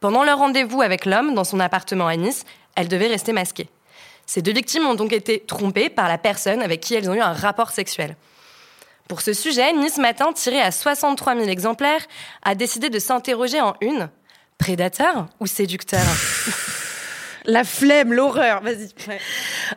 [0.00, 3.68] Pendant leur rendez-vous avec l'homme dans son appartement à Nice, elles devaient rester masquées.
[4.24, 7.20] Ces deux victimes ont donc été trompées par la personne avec qui elles ont eu
[7.20, 8.16] un rapport sexuel.
[9.08, 12.00] Pour ce sujet, Nice Matin, tiré à 63 000 exemplaires,
[12.42, 14.08] a décidé de s'interroger en une.
[14.56, 16.00] Prédateur ou séducteur?
[17.46, 18.88] La flemme, l'horreur, vas-y.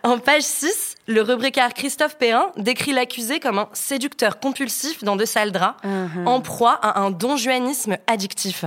[0.03, 5.25] En page 6, le rubricaire Christophe Perrin décrit l'accusé comme un séducteur compulsif dans de
[5.25, 6.25] sales draps, uh-huh.
[6.25, 8.63] en proie à un donjuanisme addictif.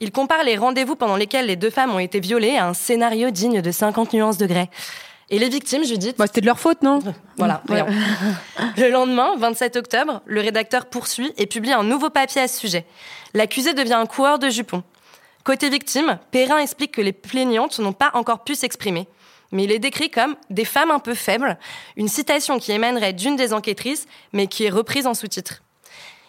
[0.00, 3.30] Il compare les rendez-vous pendant lesquels les deux femmes ont été violées à un scénario
[3.30, 4.68] digne de 50 nuances de grès.
[5.32, 6.98] Et les victimes, Judith bah, C'était de leur faute, non
[7.38, 7.62] Voilà,
[8.76, 12.84] Le lendemain, 27 octobre, le rédacteur poursuit et publie un nouveau papier à ce sujet.
[13.32, 14.82] L'accusé devient un coureur de jupons.
[15.42, 19.08] Côté victime, Perrin explique que les plaignantes n'ont pas encore pu s'exprimer.
[19.52, 21.58] Mais il est décrit comme des femmes un peu faibles,
[21.96, 25.62] une citation qui émanerait d'une des enquêtrices, mais qui est reprise en sous-titre.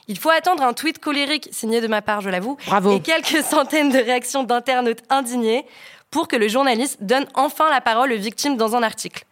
[0.07, 2.57] Il faut attendre un tweet colérique signé de ma part, je l'avoue,
[2.91, 5.65] et quelques centaines de réactions d'internautes indignés
[6.13, 9.25] pour que le journaliste donne enfin la parole aux victimes dans un article.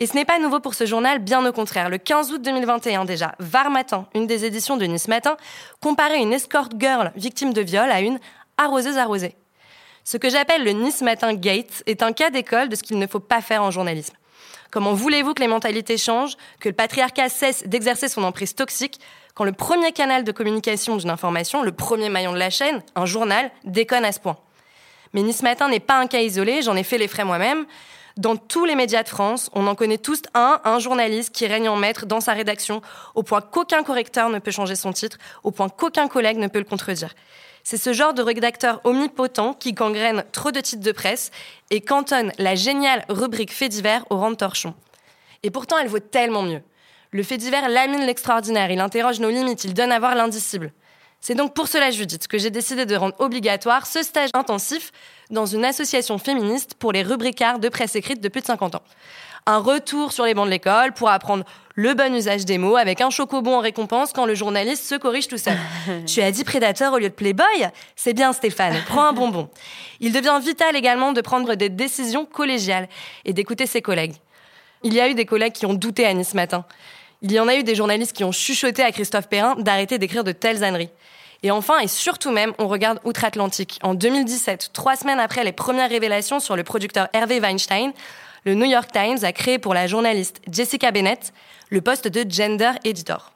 [0.00, 1.90] Et ce n'est pas nouveau pour ce journal, bien au contraire.
[1.90, 5.36] Le 15 août 2021 déjà, Var Matin, une des éditions de Nice Matin,
[5.82, 8.18] comparait une escort girl victime de viol à une
[8.56, 9.36] arroseuse arrosée.
[10.04, 13.06] Ce que j'appelle le Nice Matin Gate est un cas d'école de ce qu'il ne
[13.06, 14.14] faut pas faire en journalisme.
[14.70, 19.00] Comment voulez-vous que les mentalités changent, que le patriarcat cesse d'exercer son emprise toxique
[19.34, 23.04] quand le premier canal de communication d'une information, le premier maillon de la chaîne, un
[23.04, 24.38] journal, déconne à ce point?
[25.16, 27.64] Mais Nice Matin n'est pas un cas isolé, j'en ai fait les frais moi-même.
[28.18, 31.70] Dans tous les médias de France, on en connaît tous un, un journaliste qui règne
[31.70, 32.82] en maître dans sa rédaction,
[33.14, 36.58] au point qu'aucun correcteur ne peut changer son titre, au point qu'aucun collègue ne peut
[36.58, 37.14] le contredire.
[37.64, 41.30] C'est ce genre de rédacteur omnipotent qui gangrène trop de titres de presse
[41.70, 44.74] et cantonne la géniale rubrique fait divers au rang de torchon.
[45.42, 46.60] Et pourtant, elle vaut tellement mieux.
[47.10, 50.72] Le fait divers lamine l'extraordinaire, il interroge nos limites, il donne à voir l'indicible.
[51.20, 54.92] C'est donc pour cela, Judith, que j'ai décidé de rendre obligatoire ce stage intensif
[55.30, 58.82] dans une association féministe pour les rubricards de presse écrite de plus de 50 ans.
[59.46, 61.44] Un retour sur les bancs de l'école pour apprendre
[61.76, 65.28] le bon usage des mots avec un chocobon en récompense quand le journaliste se corrige
[65.28, 65.56] tout seul.
[66.06, 67.68] tu as dit prédateur au lieu de playboy?
[67.94, 69.48] C'est bien Stéphane, prends un bonbon.
[70.00, 72.88] Il devient vital également de prendre des décisions collégiales
[73.24, 74.14] et d'écouter ses collègues.
[74.82, 76.64] Il y a eu des collègues qui ont douté à Nice matin.
[77.22, 80.24] Il y en a eu des journalistes qui ont chuchoté à Christophe Perrin d'arrêter d'écrire
[80.24, 80.90] de telles âneries.
[81.42, 83.78] Et enfin, et surtout même, on regarde outre-Atlantique.
[83.82, 87.92] En 2017, trois semaines après les premières révélations sur le producteur Hervé Weinstein,
[88.44, 91.32] le New York Times a créé pour la journaliste Jessica Bennett
[91.68, 93.32] le poste de Gender Editor.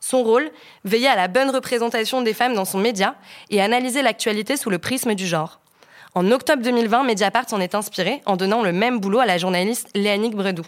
[0.00, 0.50] Son rôle,
[0.84, 3.16] veiller à la bonne représentation des femmes dans son média
[3.50, 5.60] et analyser l'actualité sous le prisme du genre.
[6.14, 9.88] En octobre 2020, Mediapart s'en est inspiré en donnant le même boulot à la journaliste
[9.94, 10.64] Léanique Bredou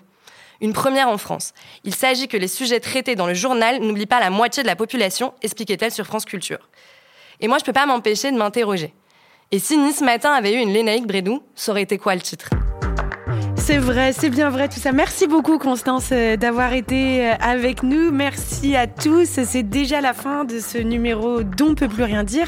[0.60, 1.52] une première en France.
[1.84, 4.76] Il s'agit que les sujets traités dans le journal n'oublient pas la moitié de la
[4.76, 6.68] population, expliquait-elle sur France Culture.
[7.40, 8.94] Et moi, je peux pas m'empêcher de m'interroger.
[9.50, 12.50] Et si Nice Matin avait eu une Lénaïque Brédou, ça aurait été quoi le titre?
[13.60, 14.92] C'est vrai, c'est bien vrai tout ça.
[14.92, 18.10] Merci beaucoup Constance euh, d'avoir été euh, avec nous.
[18.10, 19.26] Merci à tous.
[19.26, 22.46] C'est déjà la fin de ce numéro dont peut plus rien dire.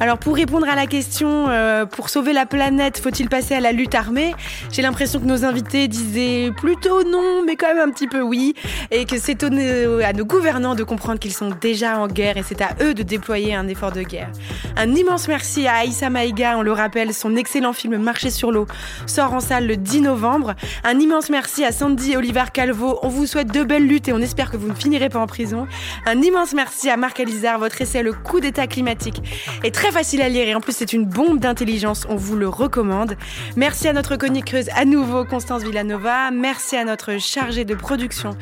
[0.00, 3.72] Alors pour répondre à la question, euh, pour sauver la planète, faut-il passer à la
[3.72, 4.34] lutte armée?
[4.70, 8.54] J'ai l'impression que nos invités disaient plutôt non, mais quand même un petit peu oui,
[8.90, 12.62] et que c'est à nos gouvernants de comprendre qu'ils sont déjà en guerre et c'est
[12.62, 14.30] à eux de déployer un effort de guerre.
[14.76, 18.66] Un immense merci à Aïssa Maïga, on le rappelle, son excellent film Marcher sur l'eau
[19.06, 20.43] sort en salle le 10 novembre.
[20.84, 22.98] Un immense merci à Sandy et Oliver Calvo.
[23.02, 25.26] On vous souhaite de belles luttes et on espère que vous ne finirez pas en
[25.26, 25.66] prison.
[26.06, 27.58] Un immense merci à Marc Alizard.
[27.58, 29.22] Votre essai Le coup d'état climatique
[29.62, 32.06] est très facile à lire et en plus c'est une bombe d'intelligence.
[32.08, 33.16] On vous le recommande.
[33.56, 36.30] Merci à notre chroniqueuse à nouveau Constance Villanova.
[36.30, 38.36] Merci à notre chargée de production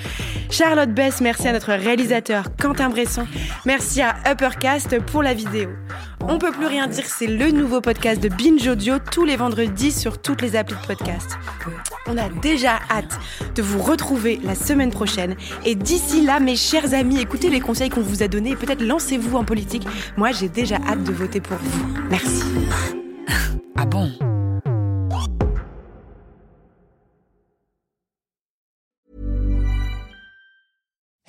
[0.50, 1.20] Charlotte Bess.
[1.20, 3.26] Merci à notre réalisateur Quentin Bresson.
[3.64, 5.70] Merci à Uppercast pour la vidéo.
[6.28, 9.90] On peut plus rien dire, c'est le nouveau podcast de Binge Audio tous les vendredis
[9.90, 11.36] sur toutes les applis de podcast.
[12.06, 13.18] On a déjà hâte
[13.54, 15.36] de vous retrouver la semaine prochaine.
[15.64, 18.82] Et d'ici là, mes chers amis, écoutez les conseils qu'on vous a donnés et peut-être
[18.82, 19.86] lancez-vous en politique.
[20.16, 21.86] Moi, j'ai déjà hâte de voter pour vous.
[22.10, 22.42] Merci.
[23.76, 24.10] Ah bon?